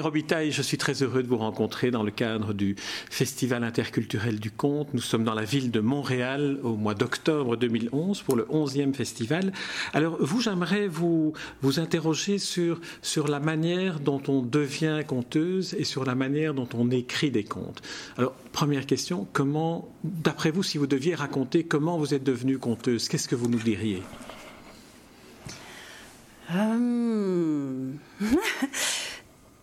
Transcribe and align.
Robitaille, 0.00 0.52
je 0.52 0.62
suis 0.62 0.78
très 0.78 1.02
heureux 1.02 1.22
de 1.22 1.28
vous 1.28 1.36
rencontrer 1.38 1.90
dans 1.90 2.02
le 2.02 2.10
cadre 2.10 2.52
du 2.52 2.76
Festival 3.10 3.64
interculturel 3.64 4.38
du 4.38 4.50
conte. 4.50 4.92
Nous 4.94 5.00
sommes 5.00 5.24
dans 5.24 5.34
la 5.34 5.44
ville 5.44 5.70
de 5.70 5.80
Montréal 5.80 6.58
au 6.62 6.76
mois 6.76 6.94
d'octobre 6.94 7.56
2011 7.56 8.22
pour 8.22 8.36
le 8.36 8.44
11e 8.44 8.94
festival. 8.94 9.52
Alors, 9.92 10.16
vous, 10.20 10.40
j'aimerais 10.40 10.88
vous, 10.88 11.32
vous 11.62 11.80
interroger 11.80 12.38
sur, 12.38 12.80
sur 13.02 13.28
la 13.28 13.40
manière 13.40 14.00
dont 14.00 14.22
on 14.28 14.42
devient 14.42 15.02
conteuse 15.06 15.74
et 15.74 15.84
sur 15.84 16.04
la 16.04 16.14
manière 16.14 16.54
dont 16.54 16.68
on 16.74 16.90
écrit 16.90 17.30
des 17.30 17.44
contes. 17.44 17.82
Alors, 18.16 18.32
première 18.52 18.86
question, 18.86 19.26
comment, 19.32 19.88
d'après 20.04 20.50
vous, 20.50 20.62
si 20.62 20.78
vous 20.78 20.86
deviez 20.86 21.14
raconter 21.14 21.64
comment 21.64 21.98
vous 21.98 22.14
êtes 22.14 22.24
devenue 22.24 22.58
conteuse, 22.58 23.08
qu'est-ce 23.08 23.28
que 23.28 23.36
vous 23.36 23.48
nous 23.48 23.58
diriez? 23.58 24.02
euh, 26.54 27.92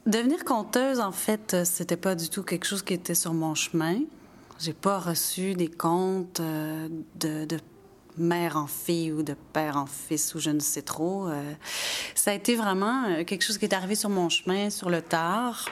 Devenir 0.05 0.45
conteuse, 0.45 0.99
en 0.99 1.11
fait, 1.11 1.65
c'était 1.65 1.97
pas 1.97 2.13
du 2.13 2.29
tout 2.29 2.43
quelque 2.43 2.65
chose 2.67 2.83
qui 2.83 2.93
était 2.93 3.15
sur 3.15 3.33
mon 3.33 3.55
chemin. 3.55 4.01
J'ai 4.59 4.73
pas 4.73 4.99
reçu 4.99 5.55
des 5.55 5.67
contes 5.67 6.39
euh, 6.41 6.87
de, 7.15 7.57
mère 8.17 8.55
en 8.55 8.67
fille 8.67 9.11
ou 9.11 9.23
de 9.23 9.35
père 9.51 9.77
en 9.77 9.87
fils 9.87 10.35
ou 10.35 10.39
je 10.39 10.51
ne 10.51 10.59
sais 10.59 10.83
trop. 10.83 11.27
Euh. 11.27 11.53
ça 12.13 12.31
a 12.31 12.33
été 12.35 12.55
vraiment 12.55 13.23
quelque 13.25 13.41
chose 13.41 13.57
qui 13.57 13.65
est 13.65 13.73
arrivé 13.73 13.95
sur 13.95 14.09
mon 14.09 14.29
chemin, 14.29 14.69
sur 14.69 14.91
le 14.91 15.01
tard. 15.01 15.69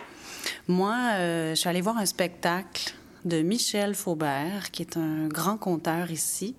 Moi, 0.68 0.96
je 1.20 1.54
suis 1.56 1.70
allée 1.70 1.82
voir 1.82 1.98
un 1.98 2.06
spectacle 2.06 2.96
de 3.24 3.42
Michel 3.44 3.94
Faubert, 3.94 4.72
qui 4.72 4.82
est 4.82 4.98
un 4.98 5.28
grand 5.28 5.58
conteur 5.58 6.12
ici, 6.12 6.56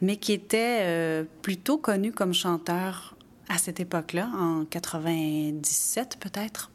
mais 0.00 0.16
qui 0.16 0.32
était 0.32 1.24
plutôt 1.42 1.78
connu 1.78 2.10
comme 2.10 2.34
chanteur 2.34 3.14
à 3.48 3.58
cette 3.58 3.78
époque-là, 3.78 4.30
en 4.34 4.64
97 4.64 6.16
peut-être. 6.18 6.72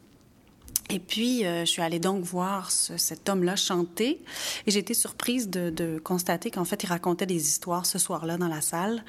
Et 0.90 0.98
puis, 0.98 1.46
euh, 1.46 1.60
je 1.60 1.70
suis 1.70 1.82
allée 1.82 2.00
donc 2.00 2.24
voir 2.24 2.70
cet 2.70 3.28
homme-là 3.28 3.54
chanter 3.54 4.20
et 4.66 4.70
j'ai 4.70 4.80
été 4.80 4.94
surprise 4.94 5.48
de, 5.48 6.00
constater 6.02 6.50
qu'en 6.50 6.64
fait, 6.64 6.82
il 6.82 6.86
racontait 6.86 7.26
des 7.26 7.48
histoires 7.48 7.86
ce 7.86 7.98
soir-là 7.98 8.36
dans 8.36 8.48
la 8.48 8.60
salle. 8.60 9.04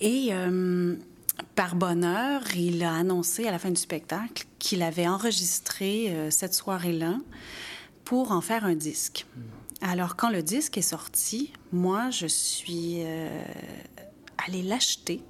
Et 0.00 0.28
euh, 0.32 0.96
par 1.54 1.76
bonheur, 1.76 2.42
il 2.54 2.82
a 2.84 2.94
annoncé 2.94 3.46
à 3.46 3.50
la 3.50 3.58
fin 3.58 3.70
du 3.70 3.80
spectacle 3.80 4.46
qu'il 4.58 4.82
avait 4.82 5.08
enregistré 5.08 6.10
euh, 6.10 6.30
cette 6.30 6.54
soirée-là 6.54 7.18
pour 8.04 8.32
en 8.32 8.40
faire 8.40 8.64
un 8.64 8.74
disque. 8.74 9.26
Alors, 9.80 10.16
quand 10.16 10.30
le 10.30 10.42
disque 10.42 10.78
est 10.78 10.82
sorti, 10.82 11.52
moi, 11.72 12.10
je 12.10 12.26
suis 12.26 13.02
allée 14.46 14.62
l'acheter 14.62 15.22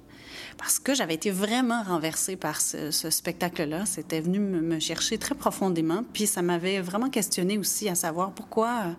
parce 0.57 0.79
que 0.79 0.93
j'avais 0.93 1.13
été 1.13 1.31
vraiment 1.31 1.83
renversée 1.83 2.35
par 2.35 2.61
ce, 2.61 2.91
spectacle-là. 2.91 3.85
C'était 3.85 4.21
venu 4.21 4.39
me, 4.39 4.79
chercher 4.79 5.17
très 5.17 5.35
profondément, 5.35 6.03
puis 6.13 6.27
ça 6.27 6.41
m'avait 6.41 6.81
vraiment 6.81 7.09
questionné 7.09 7.57
aussi 7.57 7.89
à 7.89 7.95
savoir 7.95 8.31
pourquoi, 8.31 8.95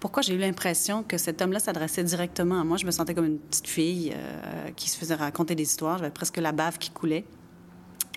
pourquoi 0.00 0.22
j'ai 0.22 0.34
eu 0.34 0.38
l'impression 0.38 1.02
que 1.02 1.18
cet 1.18 1.42
homme-là 1.42 1.60
s'adressait 1.60 2.04
directement 2.04 2.60
à 2.60 2.64
moi. 2.64 2.76
Je 2.76 2.86
me 2.86 2.90
sentais 2.90 3.14
comme 3.14 3.26
une 3.26 3.38
petite 3.38 3.68
fille 3.68 4.12
euh, 4.14 4.70
qui 4.76 4.88
se 4.88 4.96
faisait 4.96 5.14
raconter 5.14 5.54
des 5.54 5.62
histoires. 5.62 5.98
J'avais 5.98 6.10
presque 6.10 6.36
la 6.36 6.52
bave 6.52 6.78
qui 6.78 6.90
coulait. 6.90 7.24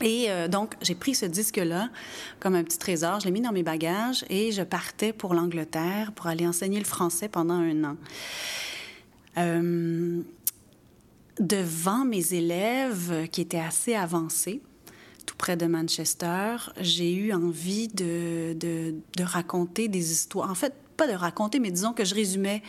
Et 0.02 0.26
euh, 0.30 0.48
donc, 0.48 0.76
j'ai 0.82 0.95
pris 0.95 1.16
ce 1.16 1.26
disque-là 1.26 1.89
comme 2.39 2.56
un 2.56 2.64
petit 2.64 2.77
trésor, 2.77 3.20
je 3.20 3.26
l'ai 3.26 3.32
mis 3.32 3.42
dans 3.42 3.52
mes 3.52 3.64
bagages 3.64 4.26
et 4.30 4.52
je 4.52 4.64
partais 4.64 5.14
pour 5.14 5.33
l'Angleterre 5.33 6.11
pour 6.14 6.27
aller 6.27 6.48
enseigner 6.48 6.80
le 6.80 6.86
français 6.86 7.30
pendant 7.30 7.56
un 7.56 7.83
an. 7.83 7.95
Euh, 9.38 10.22
devant 11.39 12.05
mes 12.05 12.33
élèves 12.33 13.27
qui 13.32 13.42
étaient 13.42 13.60
assez 13.60 13.95
avancés, 13.95 14.61
tout 15.26 15.36
près 15.36 15.55
de 15.55 15.66
Manchester, 15.66 16.58
j'ai 16.80 17.14
eu 17.14 17.33
envie 17.33 17.88
de, 17.88 18.54
de, 18.54 19.23
raconter 19.23 19.88
des 19.88 20.11
histoires. 20.11 20.49
En 20.49 20.55
fait, 20.55 20.73
pas 20.98 21.08
de 21.08 21.14
raconter, 21.14 21.60
mais 21.60 21.71
disons 21.71 21.94
que 21.94 22.05
je 22.05 22.14
résumais 22.14 22.61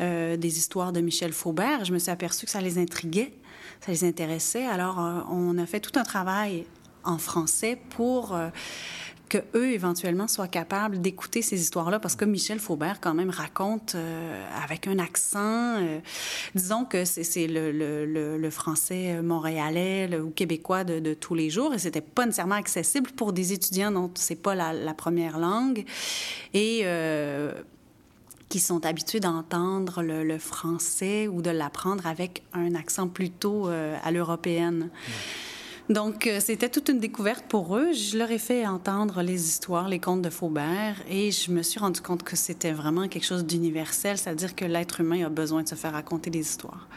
euh, 0.00 0.36
des 0.36 0.58
histoires 0.58 0.92
de 0.92 1.00
Michel 1.00 1.32
Faubert. 1.32 1.84
Je 1.84 1.92
me 1.92 1.98
suis 1.98 2.10
aperçue 2.10 2.46
que 2.46 2.52
ça 2.52 2.60
les 2.60 2.78
intriguait, 2.78 3.32
ça 3.80 3.92
les 3.92 4.04
intéressait. 4.04 4.64
Alors, 4.64 5.00
euh, 5.00 5.20
on 5.30 5.58
a 5.58 5.66
fait 5.66 5.80
tout 5.80 5.98
un 5.98 6.04
travail 6.04 6.64
en 7.04 7.18
français 7.18 7.78
pour 7.90 8.34
euh, 8.34 8.48
que 9.28 9.38
eux 9.54 9.70
éventuellement 9.72 10.26
soient 10.26 10.48
capables 10.48 11.00
d'écouter 11.00 11.42
ces 11.42 11.60
histoires-là, 11.60 11.98
parce 11.98 12.16
que 12.16 12.24
Michel 12.24 12.58
Faubert 12.58 13.00
quand 13.00 13.14
même 13.14 13.30
raconte 13.30 13.94
euh, 13.94 14.44
avec 14.62 14.86
un 14.86 14.98
accent, 14.98 15.76
euh, 15.78 15.98
disons 16.54 16.84
que 16.84 17.04
c'est 17.04 17.46
le, 17.48 18.50
français 18.50 19.20
montréalais 19.22 20.08
ou 20.18 20.30
québécois 20.30 20.84
de, 20.84 21.14
tous 21.14 21.34
les 21.34 21.50
jours, 21.50 21.74
et 21.74 21.78
c'était 21.78 22.00
pas 22.00 22.26
nécessairement 22.26 22.54
accessible 22.54 23.10
pour 23.12 23.32
des 23.32 23.52
étudiants 23.52 23.90
dont 23.90 24.10
c'est 24.14 24.40
pas 24.42 24.54
la, 24.54 24.94
première 24.94 25.38
langue, 25.38 25.84
et 26.54 26.80
euh, 26.84 27.52
qui 28.48 28.60
sont 28.60 28.84
habitués 28.86 29.20
d'entendre 29.20 30.02
le, 30.02 30.38
français 30.38 31.28
ou 31.28 31.42
de 31.42 31.50
l'apprendre 31.50 32.06
avec 32.06 32.42
un 32.52 32.74
accent 32.74 33.08
plutôt 33.08 33.68
à 33.68 34.10
l'européenne. 34.10 34.90
Donc, 35.88 36.26
euh, 36.26 36.38
c'était 36.40 36.68
toute 36.68 36.90
une 36.90 36.98
découverte 36.98 37.46
pour 37.48 37.76
eux. 37.76 37.92
Je 37.92 38.18
leur 38.18 38.30
ai 38.30 38.38
fait 38.38 38.66
entendre 38.66 39.22
les 39.22 39.46
histoires, 39.48 39.88
les 39.88 39.98
contes 39.98 40.20
de 40.20 40.28
Faubert, 40.28 40.96
et 41.08 41.30
je 41.30 41.50
me 41.50 41.62
suis 41.62 41.80
rendu 41.80 42.02
compte 42.02 42.22
que 42.22 42.36
c'était 42.36 42.72
vraiment 42.72 43.08
quelque 43.08 43.24
chose 43.24 43.46
d'universel, 43.46 44.18
c'est-à-dire 44.18 44.54
que 44.54 44.66
l'être 44.66 45.00
humain 45.00 45.24
a 45.24 45.30
besoin 45.30 45.62
de 45.62 45.68
se 45.68 45.74
faire 45.74 45.92
raconter 45.92 46.28
des 46.28 46.40
histoires. 46.40 46.88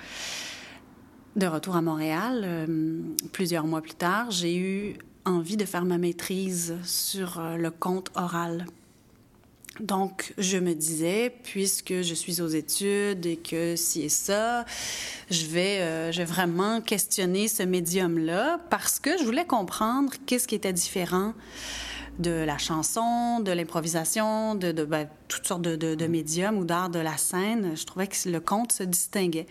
De 1.37 1.47
retour 1.47 1.77
à 1.77 1.81
Montréal, 1.81 2.41
euh, 2.43 2.99
plusieurs 3.31 3.65
mois 3.65 3.81
plus 3.81 3.93
tard, 3.93 4.29
j'ai 4.29 4.57
eu 4.57 4.97
envie 5.23 5.55
de 5.55 5.63
faire 5.63 5.85
ma 5.85 5.97
maîtrise 5.97 6.75
sur 6.83 7.39
euh, 7.39 7.55
le 7.55 7.71
conte 7.71 8.11
oral 8.15 8.65
donc, 9.81 10.33
je 10.37 10.57
me 10.57 10.73
disais, 10.73 11.33
puisque 11.43 12.01
je 12.01 12.13
suis 12.13 12.41
aux 12.41 12.47
études 12.47 13.25
et 13.25 13.37
que 13.37 13.75
si 13.75 14.03
et 14.03 14.09
ça, 14.09 14.65
je 15.29 15.45
vais, 15.45 15.79
euh, 15.79 16.11
je 16.11 16.19
vais 16.19 16.25
vraiment 16.25 16.81
questionner 16.81 17.47
ce 17.47 17.63
médium-là 17.63 18.59
parce 18.69 18.99
que 18.99 19.17
je 19.17 19.23
voulais 19.23 19.45
comprendre 19.45 20.13
qu'est-ce 20.25 20.47
qui 20.47 20.55
était 20.55 20.73
différent 20.73 21.33
de 22.19 22.31
la 22.31 22.57
chanson, 22.57 23.39
de 23.39 23.51
l'improvisation, 23.51 24.55
de, 24.55 24.71
de 24.71 24.85
ben, 24.85 25.07
toutes 25.27 25.47
sortes 25.47 25.61
de, 25.63 25.75
de, 25.75 25.95
de 25.95 26.07
médiums 26.07 26.57
ou 26.57 26.65
d'art 26.65 26.89
de 26.89 26.99
la 26.99 27.17
scène. 27.17 27.75
Je 27.75 27.85
trouvais 27.85 28.07
que 28.07 28.29
le 28.29 28.39
conte 28.39 28.71
se 28.71 28.83
distinguait. 28.83 29.47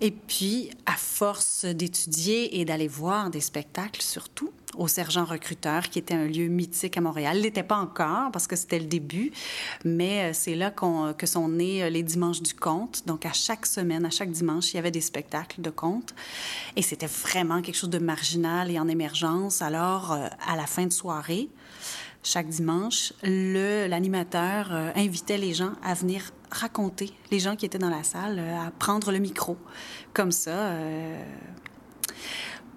Et 0.00 0.10
puis, 0.10 0.70
à 0.84 0.92
force 0.92 1.64
d'étudier 1.64 2.60
et 2.60 2.64
d'aller 2.66 2.88
voir 2.88 3.30
des 3.30 3.40
spectacles 3.40 4.02
surtout, 4.02 4.52
au 4.76 4.88
Sergent 4.88 5.24
Recruteur, 5.24 5.88
qui 5.88 5.98
était 5.98 6.14
un 6.14 6.26
lieu 6.26 6.48
mythique 6.48 6.98
à 6.98 7.00
Montréal. 7.00 7.38
Il 7.38 7.42
n'était 7.42 7.62
pas 7.62 7.78
encore 7.78 8.30
parce 8.30 8.46
que 8.46 8.56
c'était 8.56 8.78
le 8.78 8.84
début, 8.84 9.32
mais 9.84 10.24
euh, 10.24 10.30
c'est 10.34 10.54
là 10.54 10.70
que 10.70 11.26
sont 11.26 11.48
nés 11.48 11.82
euh, 11.82 11.88
les 11.88 12.02
dimanches 12.02 12.42
du 12.42 12.52
conte. 12.52 13.04
Donc, 13.06 13.24
à 13.24 13.32
chaque 13.32 13.64
semaine, 13.64 14.04
à 14.04 14.10
chaque 14.10 14.30
dimanche, 14.30 14.72
il 14.72 14.76
y 14.76 14.78
avait 14.78 14.90
des 14.90 15.00
spectacles 15.00 15.62
de 15.62 15.70
conte. 15.70 16.14
Et 16.76 16.82
c'était 16.82 17.06
vraiment 17.06 17.62
quelque 17.62 17.76
chose 17.76 17.90
de 17.90 17.98
marginal 17.98 18.70
et 18.70 18.78
en 18.78 18.88
émergence. 18.88 19.62
Alors, 19.62 20.12
euh, 20.12 20.28
à 20.46 20.56
la 20.56 20.66
fin 20.66 20.84
de 20.84 20.92
soirée, 20.92 21.48
chaque 22.28 22.48
dimanche, 22.48 23.12
l'animateur 23.22 24.72
invitait 24.96 25.38
les 25.38 25.54
gens 25.54 25.74
à 25.84 25.94
venir 25.94 26.22
raconter, 26.50 27.12
les 27.30 27.38
gens 27.38 27.54
qui 27.54 27.66
étaient 27.66 27.78
dans 27.78 27.90
la 27.90 28.02
salle, 28.02 28.40
à 28.40 28.72
prendre 28.72 29.12
le 29.12 29.18
micro. 29.18 29.56
Comme 30.12 30.32
ça, 30.32 30.72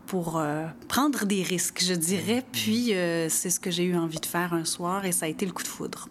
pour 0.10 0.40
euh, 0.40 0.66
prendre 0.88 1.25
des 1.25 1.44
risques, 1.44 1.84
je 1.84 1.94
dirais. 1.94 2.44
Puis 2.51 2.96
euh, 2.96 3.30
c'est 3.30 3.51
ce 3.51 3.60
que 3.60 3.69
j'ai 3.69 3.84
eu 3.84 3.96
envie 3.96 4.19
de 4.19 4.25
faire 4.25 4.56
un 4.56 4.66
soir 4.66 5.06
et 5.06 5.12
ça 5.12 5.28
a 5.28 5.30
été 5.30 5.46
le 5.46 5.51
coup 5.51 5.62
de 5.62 5.68
foudre. 5.68 6.10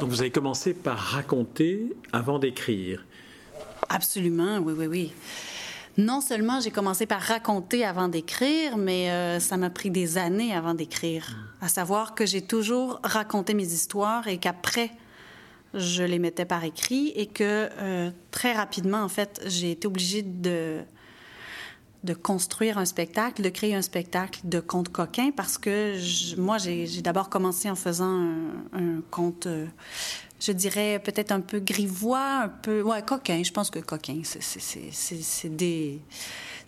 Donc 0.00 0.08
vous 0.08 0.20
avez 0.22 0.30
commencé 0.30 0.72
par 0.72 0.96
raconter 0.96 1.92
avant 2.12 2.38
d'écrire. 2.38 3.04
Absolument, 3.90 4.58
oui, 4.60 4.72
oui, 4.74 4.86
oui. 4.86 5.12
Non 5.98 6.20
seulement 6.20 6.60
j'ai 6.60 6.70
commencé 6.70 7.06
par 7.06 7.20
raconter 7.20 7.84
avant 7.84 8.08
d'écrire, 8.08 8.76
mais 8.76 9.10
euh, 9.10 9.40
ça 9.40 9.56
m'a 9.56 9.70
pris 9.70 9.90
des 9.90 10.18
années 10.18 10.54
avant 10.54 10.74
d'écrire. 10.74 11.36
À 11.60 11.68
savoir 11.68 12.14
que 12.14 12.26
j'ai 12.26 12.42
toujours 12.42 13.00
raconté 13.02 13.54
mes 13.54 13.72
histoires 13.72 14.28
et 14.28 14.38
qu'après, 14.38 14.90
je 15.74 16.02
les 16.02 16.18
mettais 16.18 16.44
par 16.44 16.64
écrit 16.64 17.12
et 17.14 17.26
que 17.26 18.10
très 18.30 18.52
rapidement, 18.52 19.02
en 19.02 19.08
fait, 19.08 19.40
j'ai 19.46 19.72
été 19.72 19.86
obligée 19.86 20.22
de 20.22 20.80
de 22.04 22.14
construire 22.14 22.78
un 22.78 22.84
spectacle, 22.84 23.42
de 23.42 23.48
créer 23.50 23.74
un 23.74 23.82
spectacle 23.82 24.40
de 24.44 24.60
conte 24.60 24.88
coquin 24.88 25.30
parce 25.36 25.58
que 25.58 25.96
moi, 26.40 26.58
j'ai 26.58 26.86
d'abord 27.02 27.28
commencé 27.28 27.70
en 27.70 27.74
faisant 27.74 28.28
un, 28.72 29.00
conte, 29.10 29.46
euh, 29.46 29.66
je 30.40 30.52
dirais 30.52 30.98
peut-être 30.98 31.32
un 31.32 31.40
peu 31.40 31.60
grivois, 31.60 32.42
un 32.44 32.48
peu, 32.48 32.82
ouais, 32.82 33.02
coquin. 33.02 33.42
Je 33.42 33.52
pense 33.52 33.70
que 33.70 33.78
coquin, 33.78 34.22
c'est 34.24 35.56
des 35.56 36.00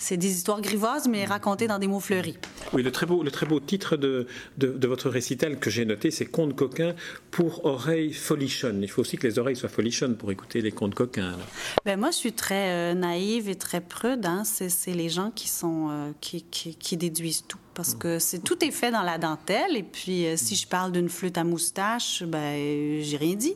c'est 0.03 0.17
des 0.17 0.33
histoires 0.33 0.61
grivoises, 0.61 1.07
mais 1.09 1.25
racontées 1.25 1.69
dans 1.69 1.79
des 1.79 1.87
mots 1.87 2.01
fleuris. 2.01 2.37
Oui, 2.73 2.83
le 2.83 2.91
très 2.91 3.07
beau, 3.07 3.23
le 3.23 3.31
très 3.31 3.47
beau 3.47 3.61
titre 3.61 3.97
de, 3.97 4.27
de, 4.59 4.87
votre 4.89 5.09
récital 5.09 5.61
que 5.61 5.71
j'ai 5.71 5.85
noté, 5.85 6.11
c'est 6.11 6.27
Contes 6.27 6.57
coquins 6.57 6.95
pour 7.31 7.65
oreilles 7.65 8.13
folichonnes. 8.13 8.83
Il 8.83 8.89
faut 8.89 9.01
aussi 9.01 9.17
que 9.17 9.27
les 9.27 9.39
oreilles 9.39 9.55
soient 9.55 9.69
folichonnes 9.69 10.17
pour 10.17 10.33
écouter 10.33 10.61
les 10.61 10.73
contes 10.73 10.95
coquins. 10.95 11.37
Ben 11.85 11.99
moi, 11.99 12.11
je 12.11 12.17
suis 12.17 12.33
très 12.33 12.71
euh, 12.71 12.95
naïve 12.95 13.49
et 13.49 13.55
très 13.55 13.81
prude. 13.81 14.27
Hein. 14.27 14.43
C'est 14.45 14.93
les 14.93 15.09
gens 15.09 15.31
qui, 15.31 15.49
sont, 15.49 15.89
euh, 15.91 16.11
qui, 16.21 16.43
qui, 16.43 16.75
qui 16.75 16.97
déduisent 16.97 17.45
tout. 17.47 17.59
parce 17.75 17.95
que 17.95 18.19
c'est 18.19 18.41
tout 18.41 18.65
est 18.65 18.71
fait 18.71 18.91
dans 18.91 19.03
la 19.03 19.19
dentelle. 19.19 19.77
Et 19.77 19.85
puis, 19.85 20.27
euh, 20.27 20.37
si 20.37 20.57
je 20.57 20.67
parle 20.67 20.91
d'une 20.91 21.09
flûte 21.09 21.39
à 21.39 21.45
moustache, 21.45 22.25
ben, 22.25 23.01
j'ai 23.03 23.17
rien 23.17 23.35
dit. 23.35 23.55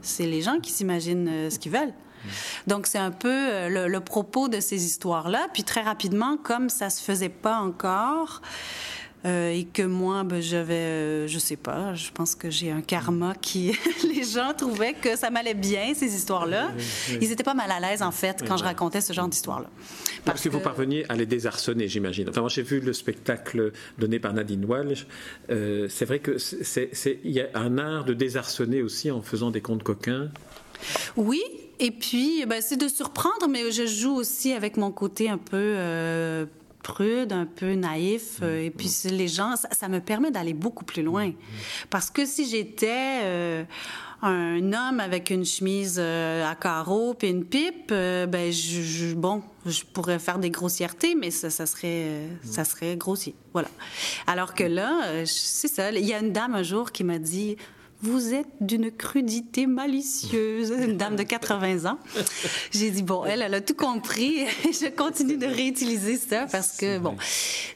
C'est 0.00 0.26
les 0.26 0.42
gens 0.42 0.60
qui 0.60 0.70
s'imaginent 0.70 1.28
euh, 1.28 1.50
ce 1.50 1.58
qu'ils 1.58 1.72
veulent. 1.72 1.94
Donc, 2.66 2.86
c'est 2.86 2.98
un 2.98 3.10
peu 3.10 3.28
euh, 3.30 3.88
le, 3.88 4.00
propos 4.00 4.48
de 4.48 4.60
ces 4.60 4.84
histoires-là. 4.84 5.48
Puis, 5.52 5.64
très 5.64 5.82
rapidement, 5.82 6.36
comme 6.36 6.68
ça 6.68 6.90
se 6.90 7.02
faisait 7.02 7.28
pas 7.28 7.58
encore, 7.58 8.42
euh, 9.24 9.52
et 9.52 9.64
que 9.64 9.82
moi, 9.82 10.24
ben, 10.24 10.42
j'avais, 10.42 10.74
euh, 10.74 11.26
je 11.28 11.38
sais 11.38 11.56
pas, 11.56 11.94
je 11.94 12.10
pense 12.10 12.34
que 12.34 12.50
j'ai 12.50 12.72
un 12.72 12.80
karma 12.80 13.34
qui. 13.40 13.72
les 14.04 14.24
gens 14.24 14.52
trouvaient 14.56 14.94
que 14.94 15.16
ça 15.16 15.30
m'allait 15.30 15.54
bien, 15.54 15.94
ces 15.94 16.12
histoires-là. 16.14 16.72
Ils 17.20 17.30
étaient 17.30 17.44
pas 17.44 17.54
mal 17.54 17.70
à 17.70 17.78
l'aise, 17.78 18.02
en 18.02 18.10
fait, 18.10 18.42
quand 18.46 18.56
je 18.56 18.64
racontais 18.64 19.00
ce 19.00 19.12
genre 19.12 19.28
d'histoire-là. 19.28 19.70
Parce, 20.24 20.42
que, 20.42 20.48
vous 20.48 20.58
parveniez 20.58 21.06
à 21.08 21.14
les 21.14 21.26
désarçonner, 21.26 21.86
j'imagine. 21.86 22.28
Enfin, 22.28 22.40
moi, 22.40 22.50
j'ai 22.50 22.62
vu 22.62 22.80
le 22.80 22.92
spectacle 22.92 23.72
donné 23.96 24.18
par 24.18 24.32
Nadine 24.32 24.64
Walsh. 24.64 25.06
Euh, 25.50 25.86
c'est 25.88 26.04
vrai 26.04 26.20
qu'il 26.20 27.30
y 27.30 27.40
a 27.40 27.48
un 27.54 27.78
art 27.78 28.04
de 28.04 28.14
désarçonner 28.14 28.82
aussi 28.82 29.10
en 29.12 29.22
faisant 29.22 29.52
des 29.52 29.60
contes 29.60 29.84
coquins. 29.84 30.30
Oui, 31.16 31.42
et 31.84 31.90
puis, 31.90 32.46
ben, 32.46 32.62
c'est 32.62 32.76
de 32.76 32.88
surprendre, 32.88 33.48
mais 33.48 33.70
je 33.70 33.86
joue 33.86 34.14
aussi 34.14 34.52
avec 34.52 34.76
mon 34.76 34.90
côté 34.90 35.28
un 35.28 35.38
peu 35.38 35.76
prude, 36.82 37.32
un 37.32 37.46
peu 37.46 37.72
naïf. 37.74 38.40
Euh, 38.42 38.64
et 38.64 38.70
puis 38.70 38.90
les 39.04 39.28
gens, 39.28 39.54
ça, 39.56 39.88
me 39.88 40.00
permet 40.00 40.30
d'aller 40.30 40.52
beaucoup 40.52 40.84
plus 40.84 41.02
loin. 41.02 41.32
Parce 41.88 42.10
que 42.10 42.26
si 42.26 42.48
j'étais 42.48 43.20
euh, 43.22 43.64
un 44.20 44.72
homme 44.72 45.00
avec 45.00 45.30
une 45.30 45.44
chemise 45.44 45.96
euh, 45.98 46.46
à 46.46 46.54
carreaux 46.54 47.14
puis 47.14 47.28
une 47.28 47.44
pipe, 47.44 47.88
ben 47.88 48.52
je, 48.52 49.14
bon, 49.14 49.42
je 49.64 49.82
pourrais 49.84 50.18
faire 50.18 50.38
des 50.38 50.50
grossièretés, 50.50 51.14
mais 51.14 51.30
ça, 51.30 51.50
ça 51.50 51.66
serait 51.66 52.28
ça 52.44 52.64
serait 52.64 52.96
grossier. 52.96 53.34
Voilà. 53.52 53.68
Alors 54.26 54.54
que 54.54 54.64
là, 54.64 55.24
c'est 55.24 55.68
ça. 55.68 55.90
Il 55.92 56.04
y 56.04 56.12
a 56.12 56.18
une 56.18 56.32
dame 56.32 56.54
un 56.54 56.62
jour 56.62 56.92
qui 56.92 57.04
m'a 57.04 57.18
dit 57.18 57.56
vous 58.02 58.34
êtes 58.34 58.48
d'une 58.60 58.90
crudité 58.90 59.66
malicieuse, 59.66 60.70
une 60.70 60.96
dame 60.96 61.14
de 61.14 61.22
80 61.22 61.88
ans. 61.88 61.98
J'ai 62.72 62.90
dit, 62.90 63.02
bon, 63.04 63.24
elle, 63.24 63.42
elle 63.42 63.54
a 63.54 63.60
tout 63.60 63.74
compris. 63.74 64.44
je 64.64 64.90
continue 64.90 65.36
de 65.36 65.46
réutiliser 65.46 66.16
ça 66.16 66.46
parce 66.50 66.76
que, 66.76 66.98
bon, 66.98 67.16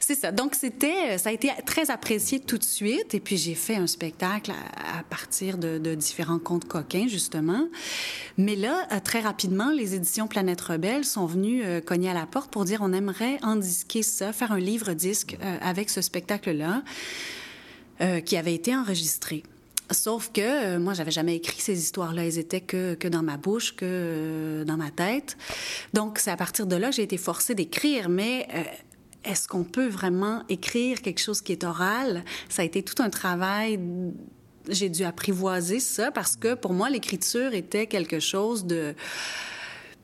c'est 0.01 0.15
ça. 0.15 0.33
Donc, 0.33 0.53
c'était, 0.53 1.17
ça 1.17 1.29
a 1.29 1.31
été 1.31 1.49
très 1.65 1.91
apprécié 1.91 2.41
tout 2.41 2.57
de 2.57 2.63
suite. 2.63 3.13
Et 3.13 3.21
puis, 3.21 3.37
j'ai 3.37 3.55
fait 3.55 3.77
un 3.77 3.87
spectacle 3.87 4.51
à, 4.51 5.03
partir 5.03 5.57
de, 5.57 5.95
différents 5.95 6.39
contes 6.39 6.65
coquins, 6.65 7.07
justement. 7.07 7.65
Mais 8.37 8.57
là, 8.57 8.85
euh, 8.91 8.99
très 9.01 9.21
rapidement, 9.21 9.71
les 9.71 9.95
éditions 9.95 10.27
Planète 10.27 10.59
Rebelle 10.59 11.05
sont 11.05 11.25
venues 11.25 11.63
euh, 11.63 11.79
cogner 11.79 12.09
à 12.09 12.13
la 12.13 12.25
porte 12.25 12.51
pour 12.51 12.65
dire, 12.65 12.79
on 12.81 12.91
aimerait 12.91 13.39
en 13.43 13.55
disquer 13.55 14.03
ça, 14.03 14.33
faire 14.33 14.51
un 14.51 14.59
livre-disque 14.59 15.37
euh, 15.41 15.57
avec 15.61 15.89
ce 15.89 16.01
spectacle-là. 16.01 16.83
qui 18.25 18.37
avait 18.37 18.53
été 18.53 18.75
enregistré. 18.75 19.41
Sauf 19.91 20.31
que 20.33 20.41
euh, 20.41 20.79
moi, 20.79 20.93
j'avais 20.93 21.11
jamais 21.11 21.35
écrit 21.35 21.61
ces 21.61 21.79
histoires-là. 21.79 22.25
Elles 22.25 22.37
étaient 22.37 22.61
que, 22.61 22.95
que 22.95 23.07
dans 23.07 23.23
ma 23.23 23.37
bouche, 23.37 23.75
que 23.75 23.85
euh, 23.85 24.65
dans 24.65 24.77
ma 24.77 24.91
tête. 24.91 25.37
Donc, 25.93 26.19
c'est 26.19 26.31
à 26.31 26.35
partir 26.35 26.67
de 26.67 26.75
là 26.75 26.89
que 26.89 26.95
j'ai 26.95 27.03
été 27.03 27.17
forcée 27.17 27.55
d'écrire. 27.55 28.09
Mais 28.09 28.47
euh, 28.53 28.63
est-ce 29.23 29.47
qu'on 29.47 29.63
peut 29.63 29.87
vraiment 29.87 30.43
écrire 30.49 31.01
quelque 31.01 31.21
chose 31.21 31.41
qui 31.41 31.53
est 31.53 31.63
oral? 31.63 32.25
Ça 32.49 32.63
a 32.63 32.65
été 32.65 32.83
tout 32.83 33.01
un 33.01 33.09
travail. 33.09 33.79
J'ai 34.69 34.89
dû 34.89 35.03
apprivoiser 35.05 35.79
ça 35.79 36.11
parce 36.11 36.35
que 36.35 36.53
pour 36.53 36.73
moi, 36.73 36.89
l'écriture 36.89 37.53
était 37.53 37.87
quelque 37.87 38.19
chose 38.19 38.65
de 38.65 38.93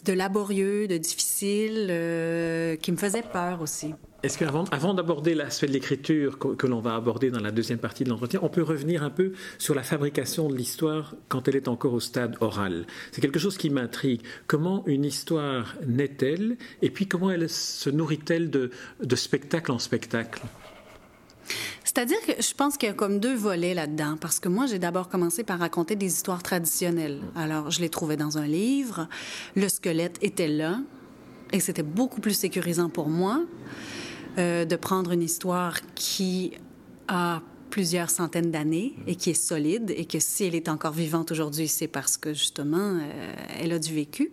de 0.05 0.11
laborieux, 0.11 0.85
de 0.89 0.97
difficile, 0.97 1.87
qui 2.81 2.91
me 2.91 2.97
faisait 2.97 3.21
peur 3.21 3.61
aussi. 3.61 3.93
Est-ce 4.23 4.37
qu'avant 4.37 4.63
avant, 4.71 4.93
d'aborder 4.93 5.35
l'aspect 5.35 5.67
de 5.67 5.73
l'écriture 5.73 6.39
que, 6.39 6.65
l'on 6.65 6.79
va 6.79 6.95
aborder 6.95 7.29
dans 7.29 7.41
la 7.41 7.51
deuxième 7.51 7.79
partie 7.79 8.05
de 8.05 8.09
l'entretien, 8.09 8.39
on 8.41 8.47
peut 8.47 8.63
revenir 8.63 9.03
un 9.03 9.09
peu 9.09 9.33
sur 9.57 9.75
la 9.75 9.83
fabrication 9.83 10.47
de 10.47 10.55
l'histoire 10.55 11.13
quand 11.27 11.49
elle 11.49 11.57
est 11.57 11.67
encore 11.67 11.91
au 11.91 11.99
stade 11.99 12.37
oral? 12.39 12.85
C'est 13.11 13.19
quelque 13.19 13.37
chose 13.37 13.57
qui 13.57 13.69
m'intrigue. 13.69 14.21
Comment 14.47 14.85
une 14.87 15.03
histoire 15.03 15.75
naît-elle 15.85 16.55
et 16.81 16.89
puis 16.89 17.05
comment 17.05 17.31
elle 17.31 17.49
se 17.49 17.89
nourrit-elle 17.89 18.49
de, 18.49 18.71
de 19.03 19.15
spectacle 19.17 19.73
en 19.73 19.79
spectacle? 19.79 20.41
C'est-à-dire 21.83 22.21
que 22.25 22.41
je 22.41 22.53
pense 22.53 22.77
qu'il 22.77 22.87
y 22.87 22.91
a 22.93 22.95
comme 22.95 23.19
deux 23.19 23.35
volets 23.35 23.73
là-dedans, 23.73 24.15
parce 24.21 24.39
que 24.39 24.47
moi, 24.47 24.67
j'ai 24.67 24.79
d'abord 24.79 25.09
commencé 25.09 25.43
par 25.43 25.59
raconter 25.59 25.97
des 25.97 26.07
histoires 26.07 26.41
traditionnelles. 26.41 27.19
Alors, 27.35 27.71
je 27.71 27.81
les 27.81 27.89
trouvais 27.89 28.15
dans 28.15 28.37
un 28.37 28.47
livre, 28.47 29.09
le 29.57 29.67
squelette 29.67 30.17
était 30.21 30.47
là, 30.47 30.79
et 31.51 31.59
c'était 31.59 31.83
beaucoup 31.83 32.21
plus 32.21 32.33
sécurisant 32.33 32.87
pour 32.87 33.09
moi. 33.09 33.41
Euh, 34.39 34.65
de 34.65 34.75
prendre 34.75 35.11
une 35.11 35.21
histoire 35.21 35.77
qui 35.93 36.53
a 37.07 37.41
plusieurs 37.69 38.09
centaines 38.09 38.49
d'années 38.49 38.95
et 39.05 39.15
qui 39.15 39.29
est 39.29 39.35
solide 39.35 39.93
et 39.95 40.05
que 40.05 40.19
si 40.19 40.45
elle 40.45 40.55
est 40.55 40.69
encore 40.69 40.93
vivante 40.93 41.31
aujourd'hui, 41.31 41.67
c'est 41.67 41.87
parce 41.87 42.17
que 42.17 42.33
justement, 42.33 42.97
euh, 42.99 43.33
elle 43.59 43.73
a 43.73 43.77
du 43.77 43.93
vécu. 43.93 44.31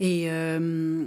Et 0.00 0.28
euh, 0.28 1.04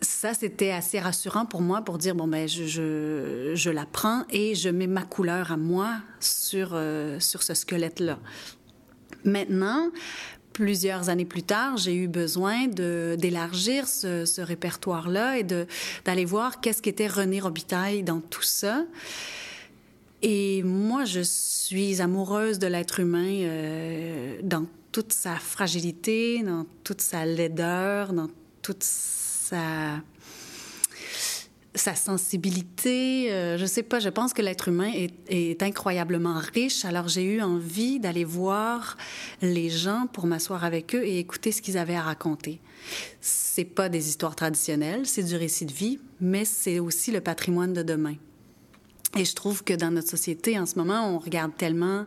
ça, 0.00 0.32
c'était 0.32 0.70
assez 0.70 1.00
rassurant 1.00 1.44
pour 1.44 1.60
moi 1.60 1.82
pour 1.82 1.98
dire, 1.98 2.14
bon, 2.14 2.28
ben, 2.28 2.46
je, 2.46 2.66
je, 2.66 3.52
je, 3.54 3.70
la 3.70 3.84
prends 3.84 4.22
et 4.30 4.54
je 4.54 4.68
mets 4.68 4.86
ma 4.86 5.02
couleur 5.02 5.50
à 5.50 5.56
moi 5.56 5.96
sur, 6.20 6.78
sur 7.18 7.42
ce 7.42 7.54
squelette-là. 7.54 8.20
Maintenant, 9.24 9.90
plusieurs 10.56 11.10
années 11.10 11.26
plus 11.26 11.42
tard, 11.42 11.76
j'ai 11.76 11.94
eu 11.94 12.08
besoin 12.08 12.66
d'élargir 12.66 13.86
ce, 13.86 14.40
répertoire-là 14.40 15.36
et 15.36 15.44
d'aller 15.44 16.24
voir 16.24 16.62
qu'est-ce 16.62 16.80
qu'était 16.80 17.08
René 17.08 17.40
Robitaille 17.40 18.02
dans 18.02 18.20
tout 18.20 18.42
ça. 18.42 18.86
Et 20.22 20.62
moi, 20.62 21.04
je 21.04 21.20
suis 21.20 22.00
amoureuse 22.00 22.58
de 22.58 22.68
l'être 22.68 23.00
humain 23.00 23.28
euh, 23.28 24.38
dans 24.42 24.64
toute 24.92 25.12
sa 25.12 25.34
fragilité, 25.34 26.42
dans 26.42 26.64
toute 26.84 27.02
sa 27.02 27.26
laideur, 27.26 28.14
dans 28.14 28.30
toute 28.62 28.82
sa 28.82 30.00
sa 31.76 31.94
sensibilité. 31.94 33.32
Euh, 33.32 33.56
je 33.58 33.66
sais 33.66 33.82
pas, 33.82 34.00
je 34.00 34.08
pense 34.08 34.32
que 34.32 34.42
l'être 34.42 34.68
humain 34.68 34.90
est, 34.92 35.12
est, 35.28 35.62
incroyablement 35.62 36.40
riche. 36.54 36.84
Alors 36.84 37.08
j'ai 37.08 37.22
eu 37.22 37.42
envie 37.42 38.00
d'aller 38.00 38.24
voir 38.24 38.96
les 39.42 39.70
gens 39.70 40.06
pour 40.12 40.26
m'asseoir 40.26 40.64
avec 40.64 40.94
eux 40.94 41.04
et 41.04 41.18
écouter 41.18 41.52
ce 41.52 41.62
qu'ils 41.62 41.78
avaient 41.78 41.96
à 41.96 42.02
raconter. 42.02 42.60
C'est 43.20 43.64
pas 43.64 43.88
des 43.88 44.08
histoires 44.08 44.36
traditionnelles, 44.36 45.06
c'est 45.06 45.22
du 45.22 45.36
récit 45.36 45.66
de 45.66 45.72
vie, 45.72 45.98
mais 46.20 46.44
c'est 46.44 46.78
aussi 46.78 47.12
le 47.12 47.20
patrimoine 47.20 47.72
de 47.72 47.82
demain. 47.82 48.16
Et 49.16 49.24
je 49.24 49.34
trouve 49.34 49.64
que 49.64 49.72
dans 49.72 49.90
notre 49.90 50.08
société, 50.08 50.58
en 50.58 50.66
ce 50.66 50.76
moment, 50.76 51.14
on 51.14 51.18
regarde 51.18 51.52
tellement 51.56 52.04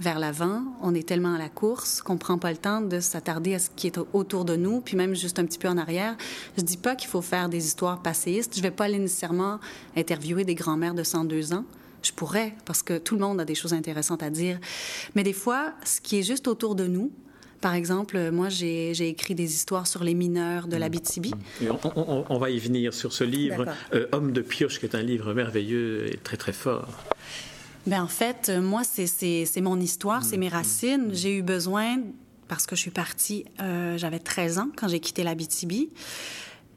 vers 0.00 0.18
l'avant. 0.18 0.62
On 0.82 0.94
est 0.94 1.06
tellement 1.06 1.34
à 1.34 1.38
la 1.38 1.48
course 1.48 2.02
qu'on 2.02 2.16
prend 2.16 2.38
pas 2.38 2.50
le 2.50 2.56
temps 2.56 2.80
de 2.80 3.00
s'attarder 3.00 3.54
à 3.54 3.58
ce 3.58 3.70
qui 3.74 3.86
est 3.86 3.98
autour 4.12 4.44
de 4.44 4.56
nous, 4.56 4.80
puis 4.80 4.96
même 4.96 5.14
juste 5.14 5.38
un 5.38 5.44
petit 5.44 5.58
peu 5.58 5.68
en 5.68 5.78
arrière. 5.78 6.16
Je 6.56 6.62
dis 6.62 6.76
pas 6.76 6.96
qu'il 6.96 7.08
faut 7.08 7.22
faire 7.22 7.48
des 7.48 7.64
histoires 7.66 8.02
passéistes. 8.02 8.56
Je 8.56 8.62
vais 8.62 8.70
pas 8.70 8.84
aller 8.84 8.98
nécessairement 8.98 9.60
interviewer 9.96 10.44
des 10.44 10.54
grands-mères 10.54 10.94
de 10.94 11.02
102 11.02 11.52
ans. 11.52 11.64
Je 12.02 12.12
pourrais, 12.12 12.54
parce 12.66 12.82
que 12.82 12.98
tout 12.98 13.14
le 13.14 13.22
monde 13.22 13.40
a 13.40 13.44
des 13.44 13.54
choses 13.54 13.72
intéressantes 13.72 14.22
à 14.22 14.30
dire. 14.30 14.58
Mais 15.14 15.22
des 15.22 15.32
fois, 15.32 15.72
ce 15.84 16.00
qui 16.00 16.18
est 16.18 16.22
juste 16.22 16.48
autour 16.48 16.74
de 16.74 16.86
nous, 16.86 17.10
par 17.62 17.72
exemple, 17.72 18.30
moi, 18.30 18.50
j'ai 18.50 19.08
écrit 19.08 19.34
des 19.34 19.54
histoires 19.54 19.86
sur 19.86 20.04
les 20.04 20.12
mineurs 20.12 20.66
de 20.66 20.76
l'Abitibi. 20.76 21.32
On, 21.96 22.26
on, 22.28 22.38
va 22.38 22.50
y 22.50 22.58
venir 22.58 22.92
sur 22.92 23.14
ce 23.14 23.24
livre, 23.24 23.64
euh, 23.94 24.06
Homme 24.12 24.32
de 24.32 24.42
pioche, 24.42 24.78
qui 24.78 24.84
est 24.84 24.94
un 24.94 25.02
livre 25.02 25.32
merveilleux 25.32 26.12
et 26.12 26.18
très, 26.18 26.36
très 26.36 26.52
fort. 26.52 26.90
Bien, 27.86 28.02
en 28.02 28.08
fait, 28.08 28.48
euh, 28.48 28.62
moi, 28.62 28.80
c'est 28.82 29.60
mon 29.60 29.78
histoire, 29.78 30.24
c'est 30.24 30.38
mes 30.38 30.48
mm. 30.48 30.52
racines. 30.52 31.10
J'ai 31.12 31.36
eu 31.36 31.42
besoin, 31.42 31.98
parce 32.48 32.66
que 32.66 32.74
je 32.74 32.80
suis 32.80 32.90
partie, 32.90 33.44
euh, 33.60 33.98
j'avais 33.98 34.18
13 34.18 34.58
ans 34.58 34.68
quand 34.74 34.88
j'ai 34.88 35.00
quitté 35.00 35.22
l'Abitibi. 35.22 35.90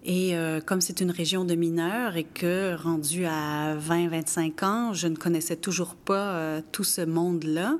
Et 0.03 0.35
euh, 0.35 0.59
comme 0.59 0.81
c'est 0.81 0.99
une 0.99 1.11
région 1.11 1.45
de 1.45 1.55
mineurs 1.55 2.17
et 2.17 2.25
que, 2.25 2.75
rendu 2.75 3.25
à 3.25 3.77
20-25 3.77 4.65
ans, 4.65 4.93
je 4.93 5.07
ne 5.07 5.15
connaissais 5.15 5.55
toujours 5.55 5.95
pas 5.95 6.61
tout 6.73 6.83
ce 6.83 7.01
monde-là, 7.01 7.77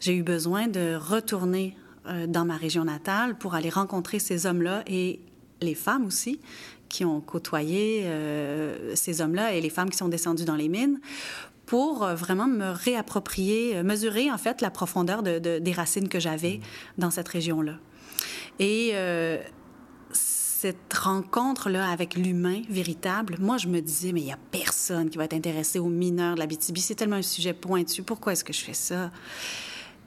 j'ai 0.00 0.14
eu 0.14 0.22
besoin 0.22 0.66
de 0.66 0.94
retourner 0.94 1.76
dans 2.28 2.44
ma 2.44 2.56
région 2.56 2.84
natale 2.84 3.38
pour 3.38 3.54
aller 3.54 3.70
rencontrer 3.70 4.18
ces 4.18 4.44
hommes-là 4.44 4.82
et 4.86 5.20
les 5.62 5.74
femmes 5.74 6.04
aussi 6.04 6.38
qui 6.90 7.02
ont 7.06 7.22
côtoyé 7.22 8.06
ces 8.94 9.22
hommes-là 9.22 9.54
et 9.54 9.62
les 9.62 9.70
femmes 9.70 9.88
qui 9.88 9.96
sont 9.96 10.08
descendues 10.08 10.44
dans 10.44 10.56
les 10.56 10.68
mines 10.68 11.00
pour 11.66 12.04
euh, 12.04 12.14
vraiment 12.14 12.46
me 12.46 12.70
réapproprier, 12.70 13.76
euh, 13.76 13.82
mesurer 13.82 14.30
en 14.30 14.38
fait 14.38 14.60
la 14.60 14.70
profondeur 14.70 15.22
de, 15.22 15.38
des 15.38 15.72
racines 15.72 16.08
que 16.08 16.20
j'avais 16.20 16.60
dans 16.98 17.10
cette 17.10 17.28
région-là. 17.28 17.74
Et 18.58 18.90
euh, 18.94 19.38
cette 20.12 20.92
rencontre-là 20.94 21.90
avec 21.90 22.14
l'humain 22.14 22.62
véritable, 22.68 23.36
moi, 23.40 23.58
je 23.58 23.68
me 23.68 23.80
disais, 23.80 24.12
mais 24.12 24.20
il 24.20 24.26
n'y 24.26 24.32
a 24.32 24.38
personne 24.50 25.10
qui 25.10 25.18
va 25.18 25.24
être 25.24 25.34
intéressé 25.34 25.78
aux 25.78 25.88
mineurs 25.88 26.34
de 26.34 26.40
la 26.40 26.46
BTB. 26.46 26.78
C'est 26.78 26.94
tellement 26.94 27.16
un 27.16 27.22
sujet 27.22 27.52
pointu. 27.52 28.02
Pourquoi 28.02 28.32
est-ce 28.32 28.44
que 28.44 28.52
je 28.52 28.62
fais 28.62 28.74
ça? 28.74 29.10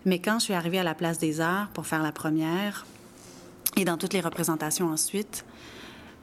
Mais 0.05 0.19
quand 0.19 0.39
je 0.39 0.45
suis 0.45 0.53
arrivée 0.53 0.79
à 0.79 0.83
la 0.83 0.95
Place 0.95 1.17
des 1.17 1.41
Arts 1.41 1.69
pour 1.73 1.85
faire 1.85 2.01
la 2.01 2.11
première, 2.11 2.85
et 3.75 3.85
dans 3.85 3.97
toutes 3.97 4.13
les 4.13 4.21
représentations 4.21 4.87
ensuite, 4.87 5.45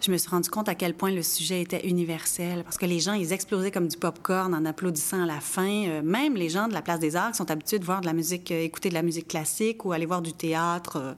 je 0.01 0.11
me 0.11 0.17
suis 0.17 0.29
rendu 0.29 0.51
compte 0.51 0.69
à 0.69 0.75
quel 0.75 0.95
point 0.95 1.11
le 1.11 1.23
sujet 1.23 1.63
était 1.63 1.87
universel. 1.87 2.63
Parce 2.65 2.77
que 2.77 2.87
les 2.87 3.01
gens, 3.01 3.15
ils 3.15 3.33
explosaient 3.33 3.71
comme 3.71 3.89
du 3.89 3.97
pop-corn 3.97 4.55
en 4.55 4.65
applaudissant 4.65 5.23
à 5.23 5.27
la 5.27 5.41
fin. 5.41 5.87
Euh, 5.87 6.03
même 6.03 6.35
les 6.35 6.49
gens 6.49 6.69
de 6.69 6.75
la 6.75 6.83
Place 6.83 7.01
des 7.01 7.17
Arts 7.17 7.33
qui 7.33 7.39
sont 7.39 7.51
habitués 7.51 7.79
de 7.79 7.85
voir 7.85 8.01
de 8.01 8.07
la 8.07 8.13
musique, 8.13 8.51
euh, 8.53 8.63
écouter 8.63 8.91
de 8.91 8.95
la 8.95 9.03
musique 9.03 9.29
classique 9.29 9.85
ou 9.85 9.93
aller 9.93 10.07
voir 10.07 10.23
du 10.23 10.33
théâtre 10.33 10.97
euh, 10.97 11.15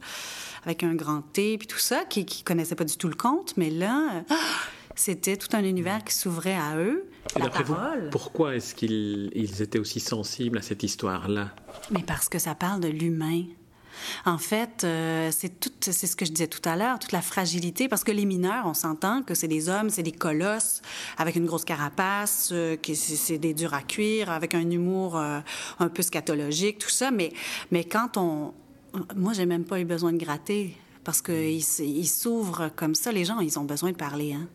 avec 0.64 0.82
un 0.82 0.94
grand 0.94 1.22
T, 1.22 1.58
puis 1.58 1.66
tout 1.66 1.78
ça, 1.78 2.04
qui 2.04 2.20
ne 2.20 2.44
connaissaient 2.44 2.74
pas 2.74 2.84
du 2.84 2.96
tout 2.96 3.08
le 3.08 3.14
conte. 3.14 3.56
Mais 3.56 3.70
là, 3.70 4.24
c'était 4.94 5.36
tout 5.36 5.48
un 5.56 5.64
univers 5.64 6.04
qui 6.04 6.14
s'ouvrait 6.14 6.56
à 6.56 6.76
eux. 6.76 7.08
Et 7.36 7.40
d'après 7.40 7.64
vous, 7.64 7.74
pourquoi 8.12 8.54
est-ce 8.54 8.74
qu'ils 8.74 9.62
étaient 9.62 9.80
aussi 9.80 9.98
sensibles 9.98 10.58
à 10.58 10.62
cette 10.62 10.82
histoire-là? 10.82 11.50
Mais 11.90 12.02
parce 12.02 12.28
que 12.28 12.38
ça 12.38 12.54
parle 12.54 12.80
de 12.80 12.88
l'humain. 12.88 13.42
En 14.24 14.38
fait, 14.38 14.84
euh, 14.84 15.30
c'est 15.32 15.60
tout, 15.60 15.70
c'est 15.80 16.06
ce 16.06 16.16
que 16.16 16.24
je 16.24 16.32
disais 16.32 16.46
tout 16.46 16.66
à 16.68 16.76
l'heure, 16.76 16.98
toute 16.98 17.12
la 17.12 17.22
fragilité, 17.22 17.88
parce 17.88 18.04
que 18.04 18.12
les 18.12 18.24
mineurs, 18.24 18.66
on 18.66 18.74
s'entend 18.74 19.22
que 19.22 19.34
c'est 19.34 19.48
des 19.48 19.68
hommes, 19.68 19.90
c'est 19.90 20.02
des 20.02 20.12
colosses 20.12 20.82
avec 21.18 21.36
une 21.36 21.46
grosse 21.46 21.64
carapace, 21.64 22.50
euh, 22.52 22.76
c'est 22.94 23.38
des 23.38 23.54
durs 23.54 23.74
à 23.74 23.82
cuire, 23.82 24.30
avec 24.30 24.54
un 24.54 24.70
humour 24.70 25.16
euh, 25.16 25.40
un 25.78 25.88
peu 25.88 26.02
scatologique, 26.02 26.78
tout 26.78 26.90
ça. 26.90 27.10
Mais, 27.10 27.32
mais 27.70 27.84
quand 27.84 28.16
on, 28.16 28.52
moi, 29.14 29.32
j'ai 29.32 29.46
même 29.46 29.64
pas 29.64 29.80
eu 29.80 29.84
besoin 29.84 30.12
de 30.12 30.18
gratter 30.18 30.76
parce 31.04 31.22
qu'ils 31.22 31.62
ils 31.80 32.08
s'ouvrent 32.08 32.70
comme 32.74 32.94
ça. 32.94 33.12
Les 33.12 33.24
gens, 33.24 33.40
ils 33.40 33.58
ont 33.58 33.64
besoin 33.64 33.92
de 33.92 33.96
parler. 33.96 34.32
Hein? 34.32 34.48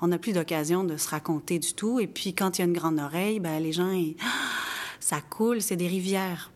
On 0.00 0.08
n'a 0.08 0.18
plus 0.18 0.32
d'occasion 0.32 0.84
de 0.84 0.96
se 0.96 1.08
raconter 1.08 1.58
du 1.58 1.74
tout. 1.74 2.00
Et 2.00 2.06
puis, 2.06 2.34
quand 2.34 2.58
il 2.58 2.62
y 2.62 2.64
a 2.64 2.66
une 2.66 2.72
grande 2.72 2.98
oreille, 2.98 3.40
ben, 3.40 3.62
les 3.62 3.72
gens, 3.72 3.92
ça 5.00 5.20
coule, 5.20 5.60
c'est 5.60 5.76
des 5.76 5.88
rivières. 5.88 6.50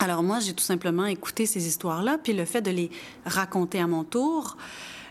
Alors 0.00 0.22
moi, 0.22 0.40
j'ai 0.40 0.52
tout 0.52 0.64
simplement 0.64 1.06
écouté 1.06 1.46
ces 1.46 1.66
histoires-là, 1.66 2.18
puis 2.18 2.32
le 2.32 2.44
fait 2.44 2.62
de 2.62 2.70
les 2.70 2.90
raconter 3.24 3.80
à 3.80 3.86
mon 3.86 4.04
tour 4.04 4.56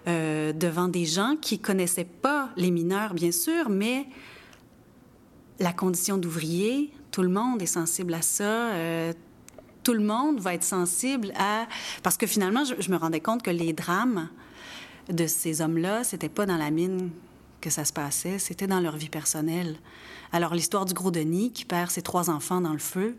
euh, 0.07 0.51
devant 0.53 0.87
des 0.87 1.05
gens 1.05 1.35
qui 1.39 1.59
connaissaient 1.59 2.03
pas 2.03 2.49
les 2.57 2.71
mineurs, 2.71 3.13
bien 3.13 3.31
sûr, 3.31 3.69
mais 3.69 4.05
la 5.59 5.71
condition 5.71 6.17
d'ouvrier, 6.17 6.91
tout 7.11 7.21
le 7.21 7.29
monde 7.29 7.61
est 7.61 7.67
sensible 7.67 8.13
à 8.13 8.21
ça. 8.21 8.43
Euh, 8.43 9.13
tout 9.83 9.93
le 9.93 10.03
monde 10.03 10.39
va 10.39 10.53
être 10.53 10.63
sensible 10.63 11.31
à... 11.37 11.67
Parce 12.01 12.17
que 12.17 12.25
finalement, 12.25 12.63
je, 12.63 12.91
me 12.91 12.97
rendais 12.97 13.19
compte 13.19 13.43
que 13.43 13.51
les 13.51 13.73
drames 13.73 14.29
de 15.09 15.27
ces 15.27 15.61
hommes-là, 15.61 16.03
c'était 16.03 16.29
pas 16.29 16.45
dans 16.45 16.57
la 16.57 16.71
mine 16.71 17.11
que 17.61 17.69
ça 17.69 17.85
se 17.85 17.93
passait, 17.93 18.39
c'était 18.39 18.67
dans 18.67 18.79
leur 18.79 18.97
vie 18.97 19.09
personnelle. 19.09 19.77
Alors 20.31 20.53
l'histoire 20.53 20.85
du 20.85 20.93
gros 20.93 21.11
Denis 21.11 21.51
qui 21.51 21.65
perd 21.65 21.91
ses 21.91 22.01
trois 22.01 22.29
enfants 22.29 22.61
dans 22.61 22.73
le 22.73 22.79
feu, 22.79 23.15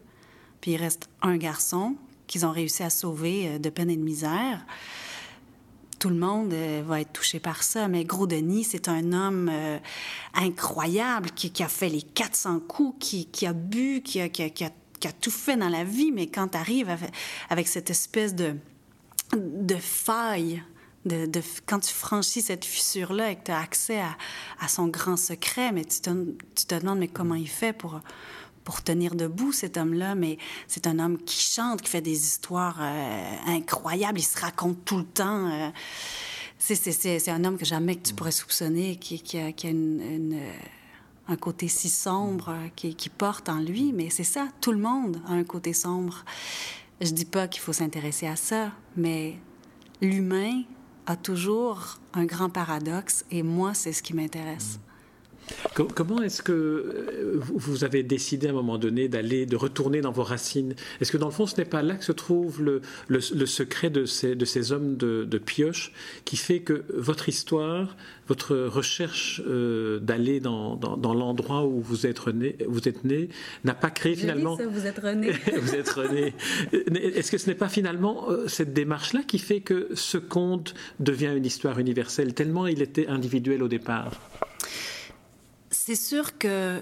puis 0.65 0.73
il 0.73 0.77
reste 0.79 1.11
un 1.21 1.37
garçon 1.37 1.95
qu'ils 2.27 2.47
ont 2.47 2.51
réussi 2.51 2.83
à 2.83 2.89
sauver 2.89 3.49
euh, 3.49 3.59
de 3.59 3.69
peine 3.69 3.91
et 3.91 3.99
de 3.99 4.03
misère. 4.03 4.65
Tout 5.99 6.09
le 6.09 6.15
monde 6.15 6.55
euh, 6.55 6.83
va 6.87 7.03
être 7.03 7.13
touché 7.13 7.39
par 7.39 7.63
ça, 7.63 7.87
mais 7.87 8.07
Gros 8.07 8.27
Denis, 8.27 8.65
c'est 8.65 8.89
un 8.89 9.13
homme 9.13 9.51
euh, 9.53 9.79
incroyable 10.33 11.33
qui, 11.33 11.63
a 11.63 11.69
fait 11.69 11.91
les 11.91 12.01
400 12.01 12.61
coups, 12.61 12.97
qui, 12.99 13.47
a 13.47 13.53
bu, 13.53 14.01
qui 14.01 14.23
a, 14.23 14.31
tout 15.21 15.31
fait 15.31 15.59
dans 15.59 15.69
la 15.69 15.85
vie, 15.85 16.13
mais 16.13 16.29
quand 16.29 16.49
tu 16.49 16.57
arrives 16.57 16.97
avec, 17.51 17.69
cette 17.69 17.91
espèce 17.91 18.35
de, 18.35 18.57
faille 19.79 20.63
quand 21.67 21.81
tu 21.81 21.93
franchis 21.93 22.41
cette 22.41 22.65
fissure-là 22.65 23.33
et 23.33 23.37
que 23.37 23.45
tu 23.45 23.51
as 23.51 23.61
accès 23.61 24.01
à, 24.01 24.69
son 24.69 24.87
grand 24.87 25.19
secret, 25.19 25.73
mais 25.73 25.85
tu 25.85 26.01
te, 26.01 26.11
tu 26.55 26.65
te, 26.65 26.75
demandes 26.75 27.01
mais 27.01 27.09
comment 27.09 27.35
il 27.35 27.51
fait 27.51 27.75
pour, 27.75 28.01
pour 28.65 28.83
tenir 28.83 29.15
debout, 29.15 29.53
cet 29.53 29.77
homme-là, 29.77 30.15
mais 30.15 30.39
c'est 30.67 30.87
un 30.87 30.99
homme 30.99 31.19
qui 31.19 31.41
chante, 31.41 31.83
qui 31.83 31.91
fait 31.91 32.01
des 32.01 32.25
histoires 32.25 32.79
euh, 32.81 33.37
incroyables, 33.47 34.19
il 34.19 34.25
se 34.25 34.41
raconte 34.41 34.85
tout 34.85 34.97
le 34.97 35.05
temps. 35.05 35.51
Euh, 35.51 35.71
c'est 36.59 37.29
un 37.29 37.45
homme 37.45 37.59
que 37.59 37.67
jamais 37.67 37.97
que 37.97 38.09
tu 38.09 38.15
pourrais 38.15 38.33
soupçonner, 38.33 38.97
qui, 38.97 39.21
qui 39.21 39.39
a, 39.39 39.53
qui 39.53 39.67
a 39.67 39.71
une, 39.71 40.33
euh, 40.33 40.53
un 41.29 41.37
côté 41.37 41.69
si 41.69 41.91
sombre 41.91 42.57
qui, 42.75 42.95
qui, 42.95 43.11
porte 43.11 43.51
en 43.51 43.59
lui, 43.59 43.93
mais 43.93 44.09
c'est 44.09 44.25
ça, 44.25 44.49
tout 44.63 44.73
le 44.73 44.79
monde 44.79 45.21
a 45.29 45.33
un 45.33 45.45
côté 45.45 45.75
sombre. 45.75 46.25
Je 47.03 47.11
dis 47.11 47.27
pas 47.27 47.49
qu'il 47.49 47.61
faut 47.61 47.75
s'intéresser 47.75 48.27
à 48.27 48.37
ça, 48.37 48.73
mais 48.97 49.39
l'humain 50.01 50.63
a 51.07 51.17
toujours 51.17 51.99
un 52.15 52.25
grand 52.25 52.49
paradoxe, 52.49 53.27
et 53.31 53.43
moi, 53.43 53.75
c'est 53.75 53.93
ce 53.93 54.03
qui 54.03 54.15
m'intéresse. 54.15 54.79
Comment 55.75 56.23
est-ce 56.23 56.43
que 56.43 56.53
euh, 56.53 57.41
vous 57.41 57.85
avez 57.85 58.03
décidé 58.03 58.47
à 58.47 58.51
un 58.51 58.55
moment 58.55 58.79
donné 58.79 59.09
d'aller, 59.09 59.45
de 59.45 59.57
retourner 59.57 60.01
dans 60.01 60.13
vos 60.13 60.23
racines? 60.23 60.75
Est-ce 61.01 61.11
que 61.11 61.17
dans 61.17 61.27
le 61.27 61.33
fond, 61.33 61.47
ce 61.47 61.57
n'est 61.57 61.65
pas 61.65 61.83
là 61.83 61.97
que 61.97 62.05
se 62.05 62.13
trouve 62.13 62.63
le, 62.63 62.81
le, 63.09 63.47
secret 63.47 63.91
de 63.91 64.05
ces, 64.05 64.37
de 64.37 64.45
ces 64.45 64.73
hommes 64.73 64.97
de, 64.97 65.25
de, 65.25 65.39
pioche 65.39 65.93
qui 66.25 66.37
fait 66.37 66.61
que 66.61 66.85
votre 66.95 67.29
histoire, 67.29 67.97
votre 68.29 68.57
recherche 68.57 69.43
euh, 69.47 69.99
d'aller 69.99 70.41
dans, 70.41 70.77
dans, 70.77 71.15
l'endroit 71.15 71.65
où 71.65 71.81
vous 71.81 72.07
êtes 72.07 72.27
né, 72.29 72.57
vous 72.67 72.89
êtes 72.89 73.05
né, 73.05 73.29
n'a 73.65 73.75
pas 73.75 73.91
créé 73.91 74.15
finalement. 74.15 74.57
Ça, 74.57 74.67
vous 74.67 74.87
êtes 74.87 74.99
rené. 74.99 75.33
vous 75.61 75.75
êtes 75.75 75.91
rené. 75.91 76.35
Est-ce 76.73 77.31
que 77.31 77.39
ce 77.39 77.49
n'est 77.49 77.57
pas 77.57 77.69
finalement 77.69 78.31
euh, 78.31 78.49
cette 78.49 78.73
démarche-là 78.73 79.23
qui 79.27 79.39
fait 79.39 79.61
que 79.61 79.89
ce 79.95 80.19
conte 80.19 80.75
devient 81.01 81.33
une 81.37 81.47
histoire 81.47 81.79
universelle 81.79 82.35
tellement 82.35 82.67
il 82.67 82.81
était 82.81 83.09
individuel 83.09 83.63
au 83.63 83.69
départ? 83.69 84.13
C'est 85.87 85.97
sûr 85.97 86.39
que 86.39 86.81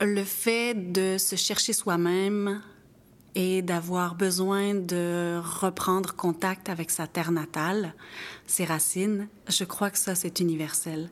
le 0.00 0.24
fait 0.24 0.74
de 0.74 1.18
se 1.18 1.36
chercher 1.36 1.72
soi-même 1.72 2.60
et 3.36 3.62
d'avoir 3.62 4.16
besoin 4.16 4.74
de 4.74 5.40
reprendre 5.40 6.16
contact 6.16 6.68
avec 6.68 6.90
sa 6.90 7.06
terre 7.06 7.30
natale, 7.30 7.94
ses 8.48 8.64
racines, 8.64 9.28
je 9.46 9.62
crois 9.62 9.88
que 9.90 9.98
ça, 9.98 10.16
c'est 10.16 10.40
universel. 10.40 11.10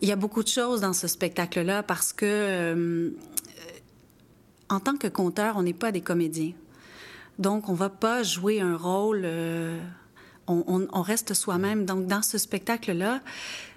Il 0.00 0.08
y 0.08 0.12
a 0.12 0.16
beaucoup 0.16 0.42
de 0.42 0.48
choses 0.48 0.80
dans 0.80 0.92
ce 0.92 1.06
spectacle-là 1.06 1.84
parce 1.84 2.12
que, 2.12 2.26
euh, 2.26 3.10
en 4.68 4.80
tant 4.80 4.96
que 4.96 5.06
conteur, 5.06 5.56
on 5.56 5.62
n'est 5.62 5.72
pas 5.74 5.92
des 5.92 6.00
comédiens. 6.00 6.54
Donc, 7.38 7.68
on 7.68 7.74
va 7.74 7.88
pas 7.88 8.24
jouer 8.24 8.60
un 8.60 8.76
rôle, 8.76 9.22
euh, 9.24 9.78
on, 10.48 10.88
on, 10.92 11.02
reste 11.02 11.34
soi-même. 11.34 11.84
Donc, 11.84 12.08
dans 12.08 12.22
ce 12.22 12.36
spectacle-là, 12.36 13.20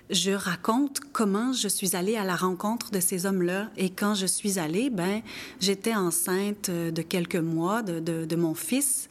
je 0.10 0.32
raconte 0.32 1.01
comment 1.13 1.54
je 1.54 1.68
suis 1.68 1.96
allée 1.96 2.16
à 2.16 2.24
la 2.24 2.36
rencontre 2.36 2.92
de 2.92 3.00
ces 3.00 3.25
hommes-là. 3.25 3.70
Et 3.78 3.89
quand 3.89 4.16
je 4.16 4.25
suis 4.25 4.58
allée, 4.58 4.89
ben, 4.89 5.22
j'étais 5.60 5.96
enceinte 5.96 6.70
euh, 6.70 6.92
de 6.92 7.01
quelques 7.01 7.36
mois 7.36 7.84
de, 7.84 8.00
de, 8.00 8.36
mon 8.36 8.56
fils. 8.56 9.08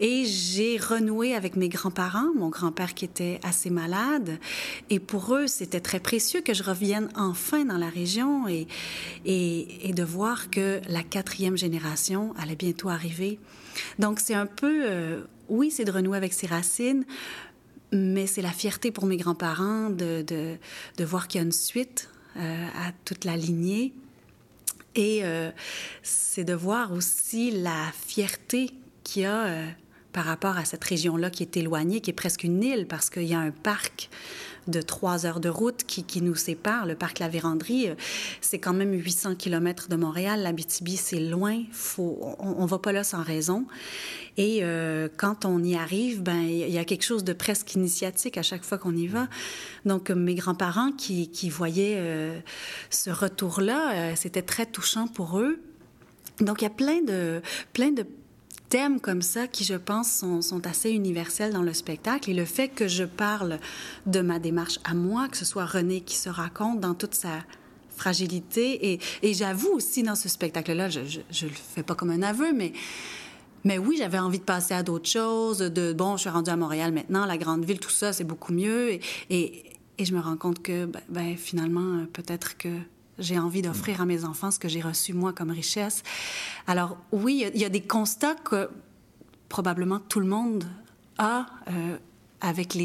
Et 0.00 0.26
j'ai 0.26 0.76
renoué 0.76 1.34
avec 1.34 1.56
mes 1.56 1.68
grands-parents, 1.68 2.32
mon 2.36 2.50
grand-père 2.50 2.94
qui 2.94 3.04
était 3.04 3.40
assez 3.42 3.70
malade. 3.70 4.38
Et 4.90 5.00
pour 5.00 5.34
eux, 5.34 5.46
c'était 5.46 5.80
très 5.80 5.98
précieux 5.98 6.40
que 6.40 6.54
je 6.54 6.62
revienne 6.62 7.08
enfin 7.16 7.64
dans 7.64 7.78
la 7.78 7.88
région 7.88 8.46
et, 8.46 8.68
et, 9.24 9.92
de 9.92 10.04
voir 10.04 10.50
que 10.50 10.80
la 10.88 11.02
quatrième 11.02 11.56
génération 11.56 12.32
allait 12.38 12.54
bientôt 12.54 12.90
arriver. 12.90 13.40
Donc 13.98 14.20
c'est 14.20 14.34
un 14.34 14.46
peu, 14.46 14.82
euh, 14.84 15.22
oui, 15.48 15.72
c'est 15.72 15.84
de 15.84 15.90
renouer 15.90 16.16
avec 16.16 16.32
ses 16.32 16.46
racines, 16.46 17.04
mais 17.92 18.26
c'est 18.26 18.42
la 18.42 18.50
fierté 18.50 18.90
pour 18.90 19.06
mes 19.06 19.16
grands-parents 19.16 19.90
de, 19.90 20.22
de, 20.22 21.04
voir 21.04 21.28
qu'il 21.28 21.40
y 21.40 21.42
a 21.42 21.46
une 21.46 21.52
suite 21.52 22.10
euh, 22.36 22.66
à 22.66 22.92
toute 23.04 23.24
la 23.24 23.36
lignée. 23.36 23.94
Et 24.94 25.20
euh, 25.22 25.50
c'est 26.02 26.44
de 26.44 26.54
voir 26.54 26.92
aussi 26.92 27.50
la 27.50 27.92
fierté 28.06 28.70
qu'il 29.04 29.22
y 29.22 29.24
a 29.24 29.46
euh, 29.46 29.66
par 30.12 30.24
rapport 30.24 30.56
à 30.56 30.64
cette 30.64 30.84
région-là 30.84 31.30
qui 31.30 31.42
est 31.42 31.56
éloignée, 31.56 32.00
qui 32.00 32.10
est 32.10 32.14
presque 32.14 32.44
une 32.44 32.62
île, 32.62 32.86
parce 32.86 33.10
qu'il 33.10 33.24
y 33.24 33.34
a 33.34 33.38
un 33.38 33.50
parc 33.50 34.10
de 34.68 34.82
trois 34.82 35.26
heures 35.26 35.40
de 35.40 35.48
route 35.48 35.84
qui, 35.84 36.04
qui 36.04 36.22
nous 36.22 36.34
sépare. 36.34 36.86
Le 36.86 36.94
parc 36.94 37.18
La 37.18 37.28
Vérandrie, 37.28 37.88
euh, 37.88 37.94
c'est 38.40 38.58
quand 38.58 38.74
même 38.74 38.92
800 38.92 39.34
km 39.34 39.88
de 39.88 39.96
Montréal. 39.96 40.42
L'Abitibi, 40.42 40.96
c'est 40.96 41.20
loin. 41.20 41.62
Faut, 41.72 42.36
on 42.38 42.62
ne 42.62 42.68
va 42.68 42.78
pas 42.78 42.92
là 42.92 43.02
sans 43.02 43.22
raison. 43.22 43.66
Et 44.36 44.60
euh, 44.62 45.08
quand 45.16 45.44
on 45.44 45.62
y 45.64 45.74
arrive, 45.74 46.22
ben 46.22 46.42
il 46.42 46.70
y 46.70 46.78
a 46.78 46.84
quelque 46.84 47.04
chose 47.04 47.24
de 47.24 47.32
presque 47.32 47.74
initiatique 47.74 48.38
à 48.38 48.42
chaque 48.42 48.62
fois 48.62 48.78
qu'on 48.78 48.94
y 48.94 49.06
va. 49.06 49.28
Donc 49.84 50.10
mes 50.10 50.34
grands-parents 50.34 50.92
qui, 50.92 51.28
qui 51.30 51.50
voyaient 51.50 51.96
euh, 51.98 52.38
ce 52.90 53.10
retour-là, 53.10 54.14
c'était 54.14 54.42
très 54.42 54.66
touchant 54.66 55.08
pour 55.08 55.40
eux. 55.40 55.58
Donc 56.40 56.62
il 56.62 56.64
y 56.64 56.68
a 56.68 56.70
plein 56.70 57.02
de 57.02 57.42
plein 57.72 57.90
de 57.90 58.06
thèmes 58.68 59.00
comme 59.00 59.22
ça 59.22 59.46
qui, 59.46 59.64
je 59.64 59.74
pense, 59.74 60.10
sont, 60.10 60.66
assez 60.66 60.90
universels 60.90 61.52
dans 61.52 61.62
le 61.62 61.72
spectacle. 61.72 62.30
Et 62.30 62.34
le 62.34 62.44
fait 62.44 62.68
que 62.68 62.88
je 62.88 63.04
parle 63.04 63.58
de 64.06 64.20
ma 64.20 64.38
démarche 64.38 64.78
à 64.84 64.94
moi, 64.94 65.28
que 65.28 65.36
ce 65.36 65.44
soit 65.44 65.66
René 65.66 66.00
qui 66.00 66.16
se 66.16 66.28
raconte 66.28 66.80
dans 66.80 66.94
toute 66.94 67.14
sa 67.14 67.44
fragilité. 67.96 69.00
Et, 69.22 69.34
j'avoue 69.34 69.70
aussi 69.70 70.02
dans 70.02 70.14
ce 70.14 70.28
spectacle-là, 70.28 70.88
je 70.88 71.00
ne 71.00 71.50
le 71.50 71.54
fais 71.74 71.82
pas 71.82 71.94
comme 71.94 72.10
un 72.10 72.22
aveu, 72.22 72.52
mais... 72.52 72.72
Mais 73.64 73.76
oui, 73.76 73.96
j'avais 73.98 74.20
envie 74.20 74.38
de 74.38 74.44
passer 74.44 74.72
à 74.72 74.84
d'autres 74.84 75.08
choses, 75.08 75.58
de 75.58 75.92
bon, 75.92 76.16
je 76.16 76.22
suis 76.22 76.30
rendue 76.30 76.48
à 76.48 76.56
Montréal 76.56 76.92
maintenant, 76.92 77.26
la 77.26 77.36
grande 77.36 77.64
ville, 77.64 77.80
tout 77.80 77.90
ça, 77.90 78.12
c'est 78.12 78.24
beaucoup 78.24 78.52
mieux. 78.52 79.00
Et, 79.30 79.64
je 79.98 80.14
me 80.14 80.20
rends 80.20 80.36
compte 80.36 80.62
que, 80.62 80.86
ben, 80.86 81.00
ben 81.08 81.36
finalement, 81.36 82.06
peut-être 82.12 82.56
que 82.56 82.68
j'ai 83.18 83.38
envie 83.38 83.62
d'offrir 83.62 84.00
à 84.00 84.06
mes 84.06 84.24
enfants 84.24 84.50
ce 84.50 84.58
que 84.58 84.68
j'ai 84.68 84.80
reçu 84.80 85.12
moi 85.12 85.32
comme 85.32 85.50
richesse. 85.50 86.02
Alors 86.66 86.96
oui, 87.12 87.44
il 87.54 87.60
y, 87.60 87.64
a 87.64 87.68
des 87.68 87.80
constats 87.80 88.34
que 88.34 88.70
probablement 89.48 89.98
tout 89.98 90.20
le 90.20 90.26
monde 90.26 90.64
a. 91.18 91.46
Euh, 91.68 91.96
avec 92.40 92.76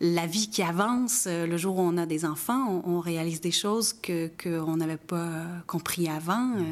la 0.00 0.26
vie 0.26 0.48
qui 0.48 0.62
avance, 0.62 1.24
euh, 1.26 1.46
le 1.46 1.56
jour 1.56 1.78
où 1.78 1.80
on 1.80 1.96
a 1.96 2.06
des 2.06 2.24
enfants, 2.24 2.82
on, 2.86 3.00
réalise 3.00 3.40
des 3.40 3.50
choses 3.50 3.92
que 3.92 4.30
qu'on 4.42 4.76
n'avait 4.76 4.96
pas 4.96 5.44
compris 5.66 6.08
avant 6.08 6.52
euh, 6.56 6.62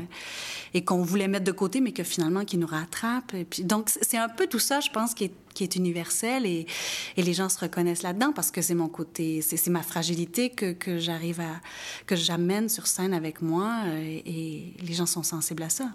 et 0.75 0.85
qu'on 0.85 1.03
voulait 1.03 1.29
mettre 1.29 1.45
de 1.45 1.53
côté, 1.53 1.81
mais 1.81 1.93
que 1.93 2.05
finalement 2.05 2.45
qui 2.45 2.59
nous 2.59 2.67
rattrape. 2.67 3.35
Et 3.35 3.45
puis, 3.45 3.65
donc 3.65 3.89
c'est 3.89 4.17
un 4.19 4.29
peu 4.29 4.47
tout 4.47 4.59
ça, 4.59 4.81
je 4.81 4.91
pense, 4.91 5.15
qui 5.15 5.25
est, 5.25 5.33
qui 5.59 5.65
est 5.65 5.75
universel 5.75 6.47
et, 6.47 6.67
et, 7.17 7.23
les 7.23 7.35
gens 7.35 7.49
se 7.49 7.59
reconnaissent 7.59 8.05
là-dedans 8.05 8.33
parce 8.33 8.53
que 8.53 8.63
c'est 8.63 8.77
mon 8.77 8.89
côté, 8.89 9.43
c'est 9.43 9.67
ma 9.71 9.83
fragilité 9.83 10.51
que, 10.51 10.73
que 10.73 10.99
j'arrive 10.99 11.41
à 11.41 11.61
que 12.07 12.15
j'amène 12.15 12.69
sur 12.69 12.87
scène 12.87 13.13
avec 13.13 13.43
moi 13.43 13.83
euh, 13.87 14.21
et 14.25 14.75
les 14.81 14.95
gens 14.95 15.07
sont 15.07 15.25
sensibles 15.25 15.65
à 15.65 15.69
ça. 15.69 15.91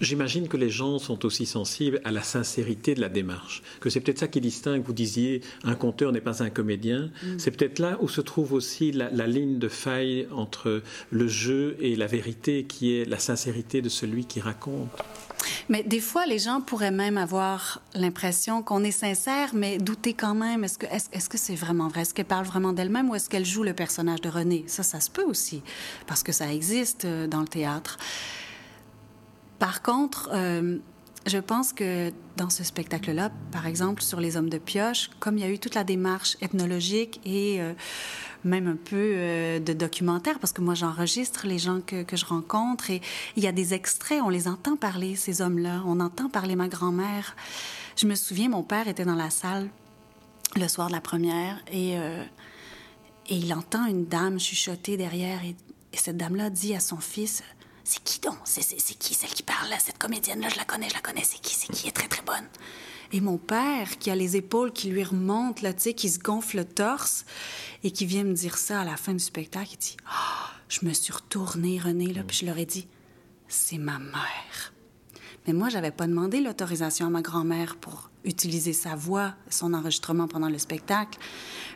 J'imagine 0.00 0.48
que 0.48 0.56
les 0.56 0.70
gens 0.70 0.98
sont 0.98 1.24
aussi 1.24 1.46
sensibles 1.46 2.00
à 2.02 2.10
la 2.10 2.22
sincérité 2.22 2.96
de 2.96 3.00
la 3.00 3.08
démarche, 3.08 3.62
que 3.78 3.88
c'est 3.88 4.00
peut-être 4.00 4.18
ça 4.18 4.26
qui 4.26 4.40
distingue, 4.40 4.82
vous 4.82 4.92
disiez, 4.92 5.42
un 5.62 5.76
conteur 5.76 6.10
n'est 6.10 6.20
pas 6.20 6.42
un 6.42 6.50
comédien. 6.50 7.12
Mm. 7.22 7.38
C'est 7.38 7.52
peut-être 7.52 7.78
là 7.78 7.96
où 8.00 8.08
se 8.08 8.20
trouve 8.20 8.52
aussi 8.54 8.90
la, 8.90 9.08
ligne 9.28 9.60
de 9.60 9.68
faille 9.68 10.26
entre 10.32 10.82
le 11.10 11.28
jeu 11.28 11.76
et 11.78 11.94
la 11.94 12.08
vérité, 12.08 12.64
qui 12.64 12.96
est 12.96 13.04
la 13.04 13.20
sincérité 13.20 13.80
de 13.82 13.88
celui 13.88 14.24
qui 14.24 14.40
raconte. 14.40 14.88
Mais 15.68 15.82
des 15.82 16.00
fois, 16.00 16.26
les 16.26 16.38
gens 16.38 16.60
pourraient 16.60 16.92
même 16.92 17.18
avoir 17.18 17.82
l'impression 17.94 18.62
qu'on 18.62 18.84
est 18.84 18.92
sincère, 18.92 19.50
mais 19.52 19.78
douter 19.78 20.14
quand 20.14 20.34
même. 20.34 20.62
Est-ce 20.64 20.78
que 20.78 20.86
c'est 20.90 21.18
-ce, 21.18 21.36
c'est 21.36 21.54
vraiment 21.54 21.88
vrai? 21.88 22.02
Est-ce 22.02 22.14
qu'elle 22.14 22.26
parle 22.26 22.46
vraiment 22.46 22.72
d'elle-même 22.72 23.10
ou 23.10 23.14
est-ce 23.14 23.28
qu'elle 23.28 23.44
joue 23.44 23.64
le 23.64 23.74
personnage 23.74 24.20
de 24.20 24.28
René? 24.28 24.64
Ça, 24.68 24.82
ça 24.82 25.00
se 25.00 25.10
peut 25.10 25.24
aussi, 25.24 25.62
parce 26.06 26.22
que 26.22 26.32
ça 26.32 26.52
existe 26.52 27.04
euh, 27.04 27.26
dans 27.26 27.40
le 27.40 27.48
théâtre. 27.48 27.98
Par 29.58 29.82
contre, 29.82 30.30
euh, 30.32 30.78
je 31.26 31.38
pense 31.38 31.72
que 31.72 32.12
dans 32.36 32.50
ce 32.50 32.62
spectacle-là, 32.62 33.30
par 33.50 33.66
exemple, 33.66 34.02
sur 34.02 34.20
les 34.20 34.36
hommes 34.36 34.48
de 34.48 34.58
pioche, 34.58 35.10
comme 35.18 35.38
il 35.38 35.40
y 35.40 35.44
a 35.44 35.50
eu 35.50 35.58
toute 35.58 35.74
la 35.74 35.84
démarche 35.84 36.36
ethnologique 36.40 37.20
et 37.24 37.60
euh, 37.60 37.72
même 38.44 38.68
un 38.68 38.76
peu 38.76 38.96
euh, 38.96 39.58
de 39.58 39.72
documentaire, 39.72 40.38
parce 40.38 40.52
que 40.52 40.60
moi 40.60 40.74
j'enregistre 40.74 41.46
les 41.46 41.58
gens 41.58 41.80
que, 41.80 42.04
je 42.12 42.24
rencontre 42.24 42.90
et 42.90 43.00
il 43.36 43.42
y 43.42 43.48
a 43.48 43.52
des 43.52 43.74
extraits, 43.74 44.20
on 44.22 44.28
les 44.28 44.46
entend 44.46 44.76
parler, 44.76 45.16
ces 45.16 45.42
hommes-là, 45.42 45.82
on 45.86 45.98
entend 46.00 46.28
parler 46.28 46.54
ma 46.54 46.68
grand-mère. 46.68 47.34
Je 47.96 48.06
me 48.06 48.14
souviens, 48.14 48.48
mon 48.48 48.62
père 48.62 48.86
était 48.86 49.04
dans 49.04 49.16
la 49.16 49.30
salle 49.30 49.68
le 50.54 50.68
soir 50.68 50.88
de 50.88 50.92
la 50.92 51.00
première 51.00 51.58
et, 51.72 51.94
et 51.94 51.98
il 53.28 53.52
entend 53.52 53.84
une 53.86 54.06
dame 54.06 54.38
chuchoter 54.38 54.96
derrière 54.96 55.44
et 55.44 55.56
cette 55.92 56.16
dame-là 56.16 56.50
dit 56.50 56.74
à 56.74 56.80
son 56.80 56.98
fils, 56.98 57.42
c'est 57.88 58.02
qui 58.02 58.18
donc? 58.18 58.34
C'est 58.44 58.64
qui 58.98 59.14
celle 59.14 59.30
qui 59.30 59.44
parle 59.44 59.68
là? 59.68 59.78
Cette 59.78 59.96
comédienne-là, 59.96 60.48
je 60.48 60.56
la 60.56 60.64
connais, 60.64 60.88
je 60.88 60.94
la 60.94 61.00
connais. 61.00 61.22
C'est 61.22 61.40
qui? 61.40 61.54
C'est 61.54 61.72
qui? 61.72 61.82
Elle 61.84 61.90
est 61.90 61.92
très, 61.92 62.08
très 62.08 62.22
bonne. 62.22 62.48
Et 63.12 63.20
mon 63.20 63.38
père, 63.38 63.96
qui 63.98 64.10
a 64.10 64.16
les 64.16 64.34
épaules 64.34 64.72
qui 64.72 64.88
lui 64.88 65.04
remontent, 65.04 65.62
là, 65.62 65.72
tu 65.72 65.82
sais, 65.82 65.94
qui 65.94 66.08
se 66.08 66.18
gonfle 66.18 66.56
le 66.56 66.64
torse, 66.64 67.24
et 67.84 67.92
qui 67.92 68.04
vient 68.04 68.24
me 68.24 68.32
dire 68.32 68.58
ça 68.58 68.80
à 68.80 68.84
la 68.84 68.96
fin 68.96 69.12
du 69.12 69.20
spectacle, 69.20 69.68
il 69.74 69.78
dit 69.78 69.96
oh, 70.04 70.48
Je 70.68 70.84
me 70.84 70.92
suis 70.92 71.12
retournée, 71.12 71.78
René, 71.78 72.12
là, 72.12 72.24
puis 72.26 72.38
je 72.38 72.46
leur 72.46 72.58
ai 72.58 72.66
dit 72.66 72.88
C'est 73.46 73.78
ma 73.78 74.00
mère. 74.00 74.72
Mais 75.46 75.52
moi, 75.52 75.68
j'avais 75.68 75.92
pas 75.92 76.08
demandé 76.08 76.40
l'autorisation 76.40 77.06
à 77.06 77.10
ma 77.10 77.22
grand-mère 77.22 77.76
pour 77.76 78.10
utiliser 78.24 78.72
sa 78.72 78.96
voix, 78.96 79.34
son 79.48 79.72
enregistrement 79.74 80.26
pendant 80.26 80.48
le 80.48 80.58
spectacle, 80.58 81.20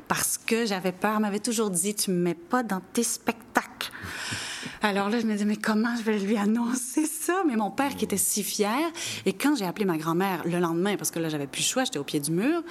parce 0.08 0.38
que 0.38 0.66
j'avais 0.66 0.90
peur. 0.90 1.14
Elle 1.14 1.22
m'avait 1.22 1.38
toujours 1.38 1.70
dit 1.70 1.94
Tu 1.94 2.10
me 2.10 2.16
mets 2.16 2.34
pas 2.34 2.64
dans 2.64 2.80
tes 2.80 3.04
spectacles. 3.04 3.92
Alors 4.82 5.10
là, 5.10 5.20
je 5.20 5.26
me 5.26 5.32
disais, 5.32 5.44
mais 5.44 5.56
comment 5.56 5.94
je 5.96 6.02
vais 6.02 6.18
lui 6.18 6.36
annoncer 6.36 7.04
ça? 7.06 7.42
Mais 7.46 7.56
mon 7.56 7.70
père 7.70 7.96
qui 7.96 8.04
était 8.04 8.16
si 8.16 8.42
fier. 8.42 8.78
Et 9.26 9.32
quand 9.34 9.56
j'ai 9.56 9.66
appelé 9.66 9.84
ma 9.84 9.98
grand-mère 9.98 10.42
le 10.46 10.58
lendemain, 10.58 10.96
parce 10.96 11.10
que 11.10 11.18
là, 11.18 11.28
j'avais 11.28 11.46
plus 11.46 11.60
le 11.60 11.66
choix, 11.66 11.84
j'étais 11.84 11.98
au 11.98 12.04
pied 12.04 12.20
du 12.20 12.30
mur, 12.30 12.62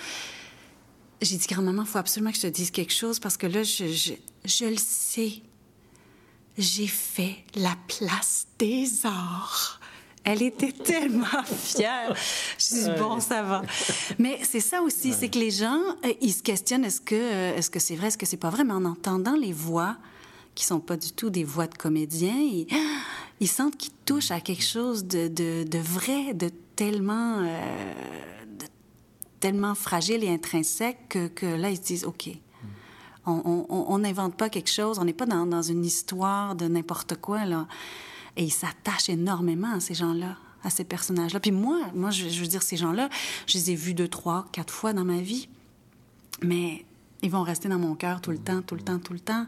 j'ai 1.21 1.37
dit, 1.37 1.47
grand-maman, 1.47 1.83
il 1.83 1.87
faut 1.87 1.97
absolument 1.99 2.31
que 2.31 2.37
je 2.37 2.43
te 2.43 2.47
dise 2.47 2.71
quelque 2.71 2.93
chose 2.93 3.19
parce 3.19 3.37
que 3.37 3.45
là, 3.45 3.63
je, 3.63 3.87
je, 3.87 4.13
je 4.45 4.65
le 4.65 4.77
sais. 4.77 5.33
J'ai 6.57 6.87
fait 6.87 7.37
la 7.55 7.75
place 7.87 8.47
des 8.57 9.05
arts. 9.05 9.79
Elle 10.23 10.41
était 10.41 10.71
tellement 10.83 11.43
fière. 11.43 12.13
Je 12.57 12.75
dis 12.75 12.99
bon, 12.99 13.19
ça 13.19 13.43
va. 13.43 13.61
Mais 14.17 14.39
c'est 14.43 14.59
ça 14.59 14.81
aussi, 14.81 15.13
c'est 15.13 15.29
que 15.29 15.39
les 15.39 15.51
gens, 15.51 15.79
euh, 16.05 16.13
ils 16.21 16.33
se 16.33 16.43
questionnent 16.43 16.85
est-ce 16.85 17.01
que 17.01 17.15
euh, 17.15 17.61
c'est 17.61 17.95
vrai, 17.95 18.07
est-ce 18.07 18.17
que 18.17 18.25
c'est 18.25 18.37
pas 18.37 18.49
vrai, 18.49 18.63
mais 18.63 18.73
en 18.73 18.85
entendant 18.85 19.35
les 19.35 19.53
voix, 19.53 19.97
qui 20.55 20.65
sont 20.65 20.79
pas 20.79 20.97
du 20.97 21.11
tout 21.11 21.29
des 21.29 21.43
voix 21.43 21.67
de 21.67 21.75
comédiens. 21.75 22.39
Ils, 22.39 22.67
ils 23.39 23.47
sentent 23.47 23.77
qu'ils 23.77 23.93
touchent 24.05 24.31
à 24.31 24.41
quelque 24.41 24.63
chose 24.63 25.05
de, 25.05 25.27
de, 25.27 25.79
vrai, 25.79 26.33
de 26.33 26.49
tellement, 26.75 27.39
euh, 27.39 27.83
tellement 29.39 29.75
fragile 29.75 30.23
et 30.23 30.29
intrinsèque 30.29 31.17
que, 31.35 31.45
là, 31.45 31.69
ils 31.69 31.77
se 31.77 31.81
disent, 31.81 32.05
OK, 32.05 32.29
on 33.25 33.97
n'invente 33.99 34.35
pas 34.35 34.49
quelque 34.49 34.71
chose, 34.71 34.97
on 34.97 35.05
n'est 35.05 35.13
pas 35.13 35.27
dans, 35.27 35.45
dans, 35.45 35.61
une 35.61 35.85
histoire 35.85 36.55
de 36.55 36.67
n'importe 36.67 37.15
quoi, 37.15 37.45
là. 37.45 37.67
Et 38.37 38.43
ils 38.43 38.51
s'attachent 38.51 39.09
énormément 39.09 39.73
à 39.73 39.79
ces 39.79 39.93
gens-là, 39.93 40.37
à 40.63 40.69
ces 40.69 40.83
personnages-là. 40.83 41.39
Puis 41.39 41.51
moi, 41.51 41.79
moi 41.93 42.09
je, 42.09 42.27
je 42.27 42.41
veux 42.41 42.47
dire, 42.47 42.63
ces 42.63 42.77
gens-là, 42.77 43.09
je 43.45 43.57
les 43.57 43.71
ai 43.71 43.75
vus 43.75 43.93
deux, 43.93 44.07
trois, 44.07 44.45
quatre 44.51 44.73
fois 44.73 44.93
dans 44.93 45.03
ma 45.03 45.19
vie. 45.19 45.49
Mais 46.41 46.85
ils 47.21 47.31
vont 47.31 47.43
rester 47.43 47.69
dans 47.69 47.79
mon 47.79 47.95
cœur 47.95 48.21
tout 48.21 48.31
le 48.31 48.37
temps, 48.37 48.61
tout 48.61 48.75
le 48.75 48.81
temps, 48.81 48.99
tout 48.99 49.13
le 49.13 49.19
temps. 49.19 49.45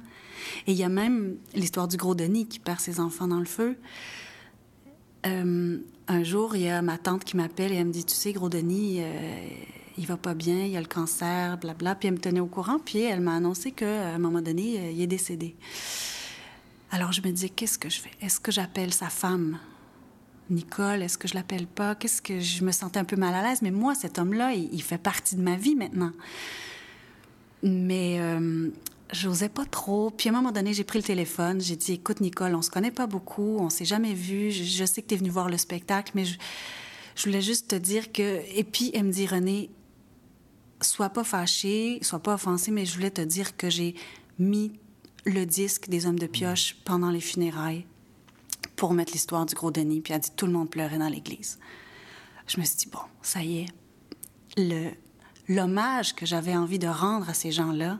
Et 0.67 0.71
il 0.71 0.77
y 0.77 0.83
a 0.83 0.89
même 0.89 1.37
l'histoire 1.53 1.87
du 1.87 1.97
gros 1.97 2.15
Denis 2.15 2.47
qui 2.47 2.59
perd 2.59 2.79
ses 2.79 2.99
enfants 2.99 3.27
dans 3.27 3.39
le 3.39 3.45
feu. 3.45 3.77
Euh, 5.25 5.77
un 6.07 6.23
jour, 6.23 6.55
il 6.55 6.63
y 6.63 6.69
a 6.69 6.81
ma 6.81 6.97
tante 6.97 7.23
qui 7.23 7.37
m'appelle 7.37 7.71
et 7.71 7.75
elle 7.75 7.87
me 7.87 7.93
dit, 7.93 8.05
tu 8.05 8.15
sais, 8.15 8.33
gros 8.33 8.49
Denis, 8.49 8.97
euh, 8.99 9.47
il 9.97 10.07
va 10.07 10.17
pas 10.17 10.33
bien, 10.33 10.65
il 10.65 10.75
a 10.75 10.81
le 10.81 10.87
cancer, 10.87 11.57
blabla. 11.57 11.95
Puis 11.95 12.07
elle 12.07 12.15
me 12.15 12.19
tenait 12.19 12.39
au 12.39 12.47
courant, 12.47 12.79
puis 12.79 13.01
elle 13.01 13.21
m'a 13.21 13.35
annoncé 13.35 13.71
qu'à 13.71 14.09
un 14.09 14.19
moment 14.19 14.41
donné, 14.41 14.79
euh, 14.79 14.91
il 14.91 15.01
est 15.01 15.07
décédé. 15.07 15.55
Alors 16.91 17.11
je 17.11 17.21
me 17.21 17.31
dis, 17.31 17.49
qu'est-ce 17.49 17.79
que 17.79 17.89
je 17.89 18.01
fais? 18.01 18.11
Est-ce 18.21 18.39
que 18.39 18.51
j'appelle 18.51 18.93
sa 18.93 19.09
femme? 19.09 19.57
Nicole, 20.49 21.01
est-ce 21.01 21.17
que 21.17 21.27
je 21.27 21.35
l'appelle 21.35 21.65
pas? 21.65 21.95
Qu'est-ce 21.95 22.21
que 22.21 22.39
je 22.39 22.63
me 22.65 22.71
sentais 22.71 22.99
un 22.99 23.05
peu 23.05 23.15
mal 23.15 23.33
à 23.33 23.41
l'aise? 23.41 23.61
Mais 23.61 23.71
moi, 23.71 23.95
cet 23.95 24.19
homme-là, 24.19 24.53
il, 24.53 24.83
fait 24.83 24.97
partie 24.97 25.35
de 25.35 25.41
ma 25.41 25.55
vie 25.55 25.75
maintenant. 25.75 26.11
Mais 27.63 28.17
euh, 28.19 28.69
j'osais 29.11 29.49
pas 29.49 29.65
trop. 29.65 30.09
Puis 30.09 30.29
à 30.29 30.31
un 30.31 30.35
moment 30.35 30.51
donné, 30.51 30.73
j'ai 30.73 30.83
pris 30.83 30.99
le 30.99 31.03
téléphone. 31.03 31.61
J'ai 31.61 31.75
dit, 31.75 31.93
écoute, 31.93 32.21
Nicole, 32.21 32.55
on 32.55 32.61
se 32.61 32.69
connaît 32.69 32.91
pas 32.91 33.07
beaucoup, 33.07 33.57
on 33.59 33.69
s'est 33.69 33.85
jamais 33.85 34.13
vu. 34.13 34.51
Je, 34.51 34.85
sais 34.85 35.01
que 35.01 35.07
tu 35.07 35.15
es 35.15 35.17
venue 35.17 35.29
voir 35.29 35.49
le 35.49 35.57
spectacle, 35.57 36.11
mais 36.15 36.25
je, 36.25 36.37
voulais 37.23 37.41
juste 37.41 37.69
te 37.69 37.75
dire 37.75 38.11
que. 38.11 38.41
Et 38.55 38.63
puis, 38.63 38.91
elle 38.93 39.05
me 39.05 39.11
dit, 39.11 39.27
René, 39.27 39.69
sois 40.81 41.09
pas 41.09 41.23
fâchée, 41.23 41.99
sois 42.01 42.19
pas 42.19 42.35
offensée, 42.35 42.71
mais 42.71 42.85
je 42.85 42.95
voulais 42.95 43.11
te 43.11 43.21
dire 43.21 43.55
que 43.55 43.69
j'ai 43.69 43.95
mis 44.39 44.73
le 45.25 45.45
disque 45.45 45.87
des 45.89 46.07
Hommes 46.07 46.19
de 46.19 46.27
Pioche 46.27 46.77
pendant 46.83 47.11
les 47.11 47.21
funérailles 47.21 47.85
pour 48.75 48.93
mettre 48.93 49.13
l'histoire 49.13 49.45
du 49.45 49.53
gros 49.53 49.69
Denis. 49.69 50.01
Puis 50.01 50.13
elle 50.13 50.17
a 50.17 50.19
dit, 50.19 50.31
tout 50.35 50.47
le 50.47 50.53
monde 50.53 50.69
pleurait 50.69 50.97
dans 50.97 51.09
l'église. 51.09 51.59
Je 52.47 52.59
me 52.59 52.65
suis 52.65 52.77
dit, 52.77 52.87
bon, 52.91 52.99
ça 53.21 53.43
y 53.43 53.59
est. 53.59 53.65
Le, 54.57 54.89
l'hommage 55.53 56.15
que 56.15 56.25
j'avais 56.25 56.55
envie 56.55 56.79
de 56.79 56.87
rendre 56.87 57.29
à 57.29 57.33
ces 57.33 57.51
gens-là, 57.51 57.99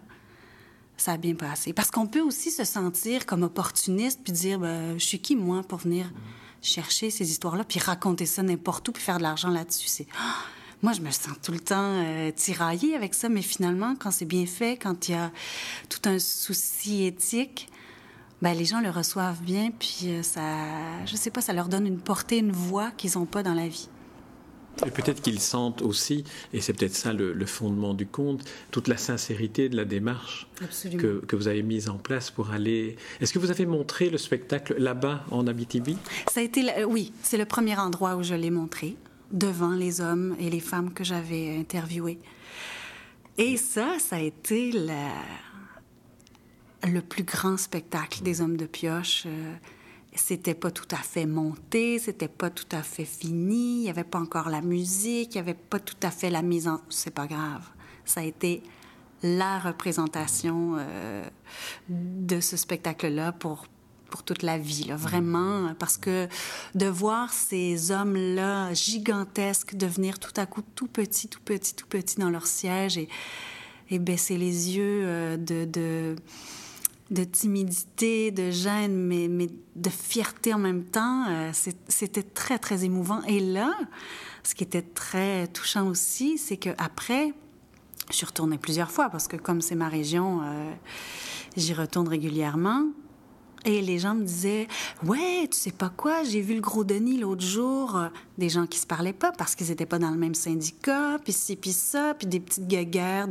ça 0.98 1.14
a 1.14 1.18
bien 1.18 1.36
passé. 1.36 1.74
Parce 1.74 1.92
qu'on 1.92 2.08
peut 2.08 2.22
aussi 2.22 2.52
se 2.52 2.64
sentir 2.64 3.26
comme 3.26 3.44
opportuniste 3.44 4.22
puis 4.24 4.34
dire, 4.34 4.60
ben, 4.60 4.98
je 4.98 5.06
suis 5.06 5.20
qui 5.20 5.36
moi 5.36 5.64
pour 5.64 5.80
venir 5.80 6.12
chercher 6.62 7.10
ces 7.10 7.30
histoires-là 7.32 7.64
puis 7.64 7.80
raconter 7.80 8.26
ça 8.26 8.44
n'importe 8.44 8.88
où 8.88 8.92
puis 8.92 9.02
faire 9.02 9.18
de 9.18 9.24
l'argent 9.24 9.50
là-dessus? 9.50 9.88
C'est 9.88 10.08
moi, 10.84 10.94
je 10.94 11.02
me 11.02 11.12
sens 11.12 11.34
tout 11.44 11.52
le 11.52 11.60
temps 11.60 11.76
euh, 11.78 12.32
tiraillée 12.32 12.96
avec 12.96 13.14
ça, 13.14 13.30
mais 13.30 13.44
finalement, 13.44 13.96
quand 13.96 14.10
c'est 14.10 14.26
bien 14.26 14.48
fait, 14.48 14.78
quand 14.78 15.08
il 15.08 15.12
y 15.12 15.16
a 15.16 15.32
tout 15.90 16.10
un 16.10 16.18
souci 16.18 17.04
éthique, 17.06 17.70
ben, 18.42 18.54
les 18.58 18.66
gens 18.66 18.82
le 18.82 18.90
reçoivent 18.90 19.44
bien, 19.44 19.70
puis 19.70 20.06
euh, 20.06 20.24
ça, 20.24 20.42
je 21.06 21.16
sais 21.16 21.30
pas, 21.30 21.42
ça 21.42 21.54
leur 21.54 21.68
donne 21.68 21.86
une 21.86 22.00
portée, 22.00 22.40
une 22.40 22.52
voix 22.52 22.90
qu'ils 22.90 23.12
n'ont 23.16 23.28
pas 23.28 23.44
dans 23.44 23.54
la 23.54 23.68
vie. 23.68 23.90
Et 24.86 24.92
peut-être 24.92 25.22
qu'ils 25.22 25.40
sentent 25.40 25.82
aussi, 25.82 26.24
et 26.54 26.62
c'est 26.62 26.74
peut-être 26.74 26.96
ça 26.96 27.14
le, 27.14 27.46
fondement 27.46 27.94
du 27.94 28.06
conte, 28.08 28.44
toute 28.72 28.88
la 28.88 28.98
sincérité 28.98 29.70
de 29.70 29.76
la 29.76 29.86
démarche 29.86 30.48
que, 30.98 31.24
que, 31.26 31.36
vous 31.36 31.48
avez 31.48 31.64
mise 31.64 31.90
en 31.90 31.98
place 31.98 32.32
pour 32.32 32.52
aller. 32.52 32.96
Est-ce 33.20 33.34
que 33.34 33.40
vous 33.40 33.52
avez 33.52 33.66
montré 33.66 34.10
le 34.10 34.18
spectacle 34.18 34.76
là-bas 34.78 35.26
en 35.32 35.48
Abitibi? 35.48 35.98
Ça 36.32 36.40
a 36.40 36.44
été, 36.44 36.84
oui, 36.86 37.12
c'est 37.22 37.38
le 37.38 37.46
premier 37.46 37.78
endroit 37.78 38.16
où 38.16 38.24
je 38.24 38.34
l'ai 38.34 38.52
montré, 38.52 38.96
devant 39.32 39.72
les 39.72 40.02
hommes 40.02 40.36
et 40.40 40.50
les 40.50 40.60
femmes 40.60 40.94
que 40.94 41.04
j'avais 41.04 41.58
interviewés. 41.58 42.20
Et 43.38 43.58
ça, 43.58 43.98
ça 44.00 44.18
a 44.18 44.20
été 44.20 44.72
la, 44.72 45.10
le 46.88 47.02
plus 47.02 47.24
grand 47.24 47.58
spectacle 47.58 48.24
des 48.24 48.42
hommes 48.42 48.58
de 48.58 48.66
pioche. 48.66 49.24
Euh, 49.26 49.54
c'était 50.16 50.54
pas 50.54 50.72
tout 50.72 50.88
à 50.92 50.98
fait 50.98 51.26
monté, 51.26 52.00
c'était 52.00 52.28
pas 52.28 52.50
tout 52.50 52.66
à 52.72 52.84
fait 52.84 53.06
fini, 53.06 53.82
il 53.82 53.84
y 53.86 53.90
avait 53.90 54.04
pas 54.04 54.20
encore 54.20 54.50
la 54.50 54.62
musique, 54.62 55.36
il 55.36 55.38
y 55.38 55.40
avait 55.40 55.54
pas 55.54 55.80
tout 55.80 55.96
à 56.04 56.12
fait 56.12 56.30
la 56.30 56.42
mise 56.42 56.68
en... 56.68 56.82
C'est 56.90 57.14
pas 57.14 57.28
grave. 57.28 57.64
Ça 58.06 58.22
a 58.22 58.24
été 58.24 58.62
la 59.24 59.60
représentation 59.60 60.76
euh, 60.78 61.24
de 61.90 62.40
ce 62.40 62.58
spectacle-là 62.58 63.32
pour 63.32 63.66
pour 64.12 64.24
toute 64.24 64.44
la 64.44 64.58
vie, 64.58 64.84
là, 64.84 64.98
vraiment, 64.98 65.74
parce 65.80 65.98
que 65.98 66.28
de 66.76 66.86
voir 66.86 67.32
ces 67.32 67.92
hommes-là 67.92 68.74
gigantesques 68.74 69.76
devenir 69.76 70.20
tout 70.20 70.34
à 70.36 70.46
coup 70.46 70.62
tout 70.76 70.88
petits, 70.88 71.30
tout 71.30 71.40
petits, 71.40 71.74
tout 71.74 71.88
petits 71.88 72.18
dans 72.18 72.30
leur 72.30 72.46
siège 72.46 72.98
et, 72.98 73.08
baisser 74.00 74.38
les 74.38 74.76
yeux 74.76 75.02
euh, 75.06 75.38
de, 75.38 76.16
de, 77.12 77.24
timidité, 77.24 78.32
de 78.32 78.50
gêne, 78.50 78.96
mais, 78.96 79.28
mais 79.28 79.48
de 79.76 79.90
fierté 79.90 80.54
en 80.54 80.60
même 80.60 80.84
temps, 80.84 81.26
euh, 81.30 81.52
c'était 81.88 82.24
très, 82.24 82.58
très 82.58 82.84
émouvant. 82.84 83.22
Et 83.24 83.40
là, 83.40 83.74
ce 84.44 84.56
qui 84.56 84.64
était 84.64 84.82
très 84.82 85.48
touchant 85.48 85.88
aussi, 85.88 86.38
c'est 86.38 86.58
qu'après, 86.58 87.34
je 88.10 88.16
suis 88.16 88.26
retournée 88.26 88.58
plusieurs 88.58 88.92
fois 88.92 89.10
parce 89.10 89.28
que 89.28 89.38
comme 89.38 89.62
c'est 89.62 89.76
ma 89.76 89.90
région, 89.90 90.42
euh, 90.42 90.72
j'y 91.56 91.74
retourne 91.74 92.08
régulièrement. 92.08 92.86
Et 93.66 93.82
les 93.82 94.00
gens 94.00 94.16
me 94.16 94.24
disaient 94.24 94.68
Ouais, 95.06 95.48
tu 95.52 95.58
sais 95.58 95.72
pas 95.72 95.90
quoi, 95.90 96.24
j'ai 96.24 96.42
vu 96.42 96.56
le 96.56 96.62
gros 96.62 96.84
Denis 96.84 97.20
l'autre 97.20 97.46
jour. 97.46 98.00
Des 98.38 98.50
gens 98.50 98.66
qui 98.66 98.80
se 98.80 98.88
parlaient 98.88 99.14
pas 99.14 99.32
parce 99.32 99.56
qu'ils 99.56 99.70
étaient 99.72 99.86
pas 99.86 100.00
dans 100.00 100.10
le 100.10 100.18
même 100.18 100.36
syndicat, 100.36 101.20
puis 101.24 101.34
ci, 101.34 101.56
puis 101.56 101.72
ça, 101.72 102.16
puis 102.18 102.28
des 102.28 102.40
petites 102.40 102.68
guéguerres. 102.68 103.28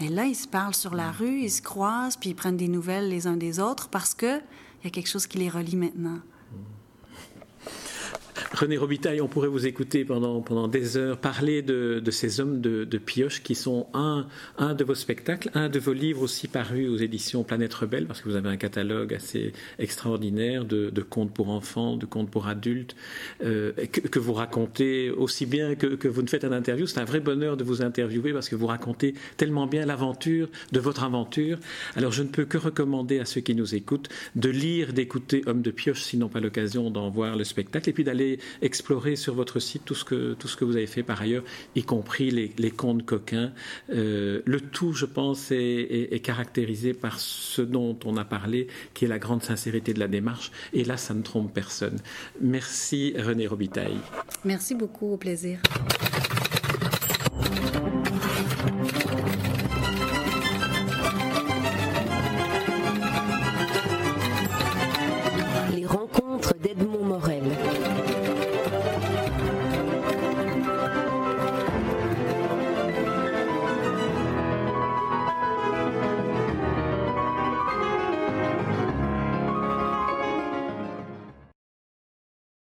Mais 0.00 0.08
là, 0.08 0.26
ils 0.26 0.34
se 0.34 0.46
parlent 0.46 0.74
sur 0.74 0.94
la 0.94 1.10
rue, 1.10 1.40
ils 1.40 1.50
se 1.50 1.62
croisent, 1.62 2.16
puis 2.16 2.30
ils 2.30 2.34
prennent 2.34 2.56
des 2.56 2.68
nouvelles 2.68 3.08
les 3.08 3.26
uns 3.26 3.36
des 3.36 3.60
autres 3.60 3.88
parce 3.88 4.14
qu'il 4.14 4.42
y 4.84 4.86
a 4.86 4.90
quelque 4.90 5.08
chose 5.08 5.26
qui 5.26 5.38
les 5.38 5.48
relie 5.48 5.76
maintenant. 5.76 6.18
René 8.54 8.76
Robitaille, 8.76 9.22
on 9.22 9.28
pourrait 9.28 9.48
vous 9.48 9.66
écouter 9.66 10.04
pendant, 10.04 10.42
pendant 10.42 10.68
des 10.68 10.98
heures 10.98 11.16
parler 11.16 11.62
de, 11.62 12.02
ces 12.10 12.38
hommes 12.38 12.60
de, 12.60 12.98
pioche 12.98 13.42
qui 13.42 13.54
sont 13.54 13.86
un, 13.94 14.26
un 14.58 14.74
de 14.74 14.84
vos 14.84 14.94
spectacles, 14.94 15.50
un 15.54 15.70
de 15.70 15.78
vos 15.78 15.94
livres 15.94 16.22
aussi 16.22 16.48
parus 16.48 16.88
aux 16.90 16.98
éditions 16.98 17.44
Planète 17.44 17.72
Rebelle, 17.72 18.06
parce 18.06 18.20
que 18.20 18.28
vous 18.28 18.36
avez 18.36 18.50
un 18.50 18.58
catalogue 18.58 19.14
assez 19.14 19.52
extraordinaire 19.78 20.66
de, 20.66 20.90
contes 21.02 21.32
pour 21.32 21.48
enfants, 21.48 21.96
de 21.96 22.04
contes 22.04 22.30
pour 22.30 22.46
adultes, 22.46 22.94
euh, 23.42 23.72
que, 23.72 24.18
vous 24.18 24.34
racontez 24.34 25.10
aussi 25.10 25.46
bien 25.46 25.74
que, 25.74 25.86
que 25.86 26.08
vous 26.08 26.22
ne 26.22 26.28
faites 26.28 26.44
un 26.44 26.52
interview. 26.52 26.86
C'est 26.86 27.00
un 27.00 27.04
vrai 27.04 27.20
bonheur 27.20 27.56
de 27.56 27.64
vous 27.64 27.82
interviewer 27.82 28.32
parce 28.32 28.48
que 28.48 28.54
vous 28.54 28.66
racontez 28.66 29.14
tellement 29.38 29.66
bien 29.66 29.86
l'aventure 29.86 30.48
de 30.72 30.78
votre 30.78 31.04
aventure. 31.04 31.58
Alors 31.96 32.12
je 32.12 32.22
ne 32.22 32.28
peux 32.28 32.44
que 32.44 32.58
recommander 32.58 33.18
à 33.18 33.24
ceux 33.24 33.40
qui 33.40 33.54
nous 33.54 33.74
écoutent 33.74 34.10
de 34.36 34.50
lire, 34.50 34.92
d'écouter 34.92 35.42
Hommes 35.46 35.62
de 35.62 35.70
pioche, 35.70 36.02
s'ils 36.02 36.18
n'ont 36.18 36.28
pas 36.28 36.40
l'occasion 36.40 36.90
d'en 36.90 37.08
voir 37.08 37.36
le 37.36 37.44
spectacle, 37.44 37.88
et 37.88 37.92
puis 37.92 38.04
d'aller 38.04 38.38
explorer 38.60 39.16
sur 39.16 39.34
votre 39.34 39.60
site 39.60 39.84
tout 39.84 39.94
ce 39.94 40.04
que, 40.04 40.34
tout 40.34 40.48
ce 40.48 40.56
que 40.56 40.64
vous 40.64 40.76
avez 40.76 40.86
fait 40.86 41.02
par 41.02 41.20
ailleurs, 41.20 41.44
y 41.74 41.82
compris 41.82 42.30
les, 42.30 42.52
les 42.58 42.70
contes 42.70 43.04
coquins. 43.04 43.52
Euh, 43.90 44.40
le 44.44 44.60
tout, 44.60 44.92
je 44.92 45.06
pense, 45.06 45.50
est, 45.50 46.22
caractérisé 46.22 46.94
par 46.94 47.18
ce 47.18 47.62
dont 47.62 47.98
on 48.04 48.16
a 48.16 48.24
parlé, 48.24 48.68
qui 48.94 49.04
est 49.04 49.08
la 49.08 49.18
grande 49.18 49.42
sincérité 49.42 49.92
de 49.92 49.98
la 49.98 50.08
démarche. 50.08 50.52
Et 50.72 50.84
là, 50.84 50.96
ça 50.96 51.14
ne 51.14 51.22
trompe 51.22 51.52
personne. 51.52 51.98
Merci 52.40 53.14
René 53.16 53.46
Robitaille. 53.46 53.98
Merci 54.44 54.74
beaucoup, 54.74 55.12
au 55.12 55.16
plaisir. 55.16 55.60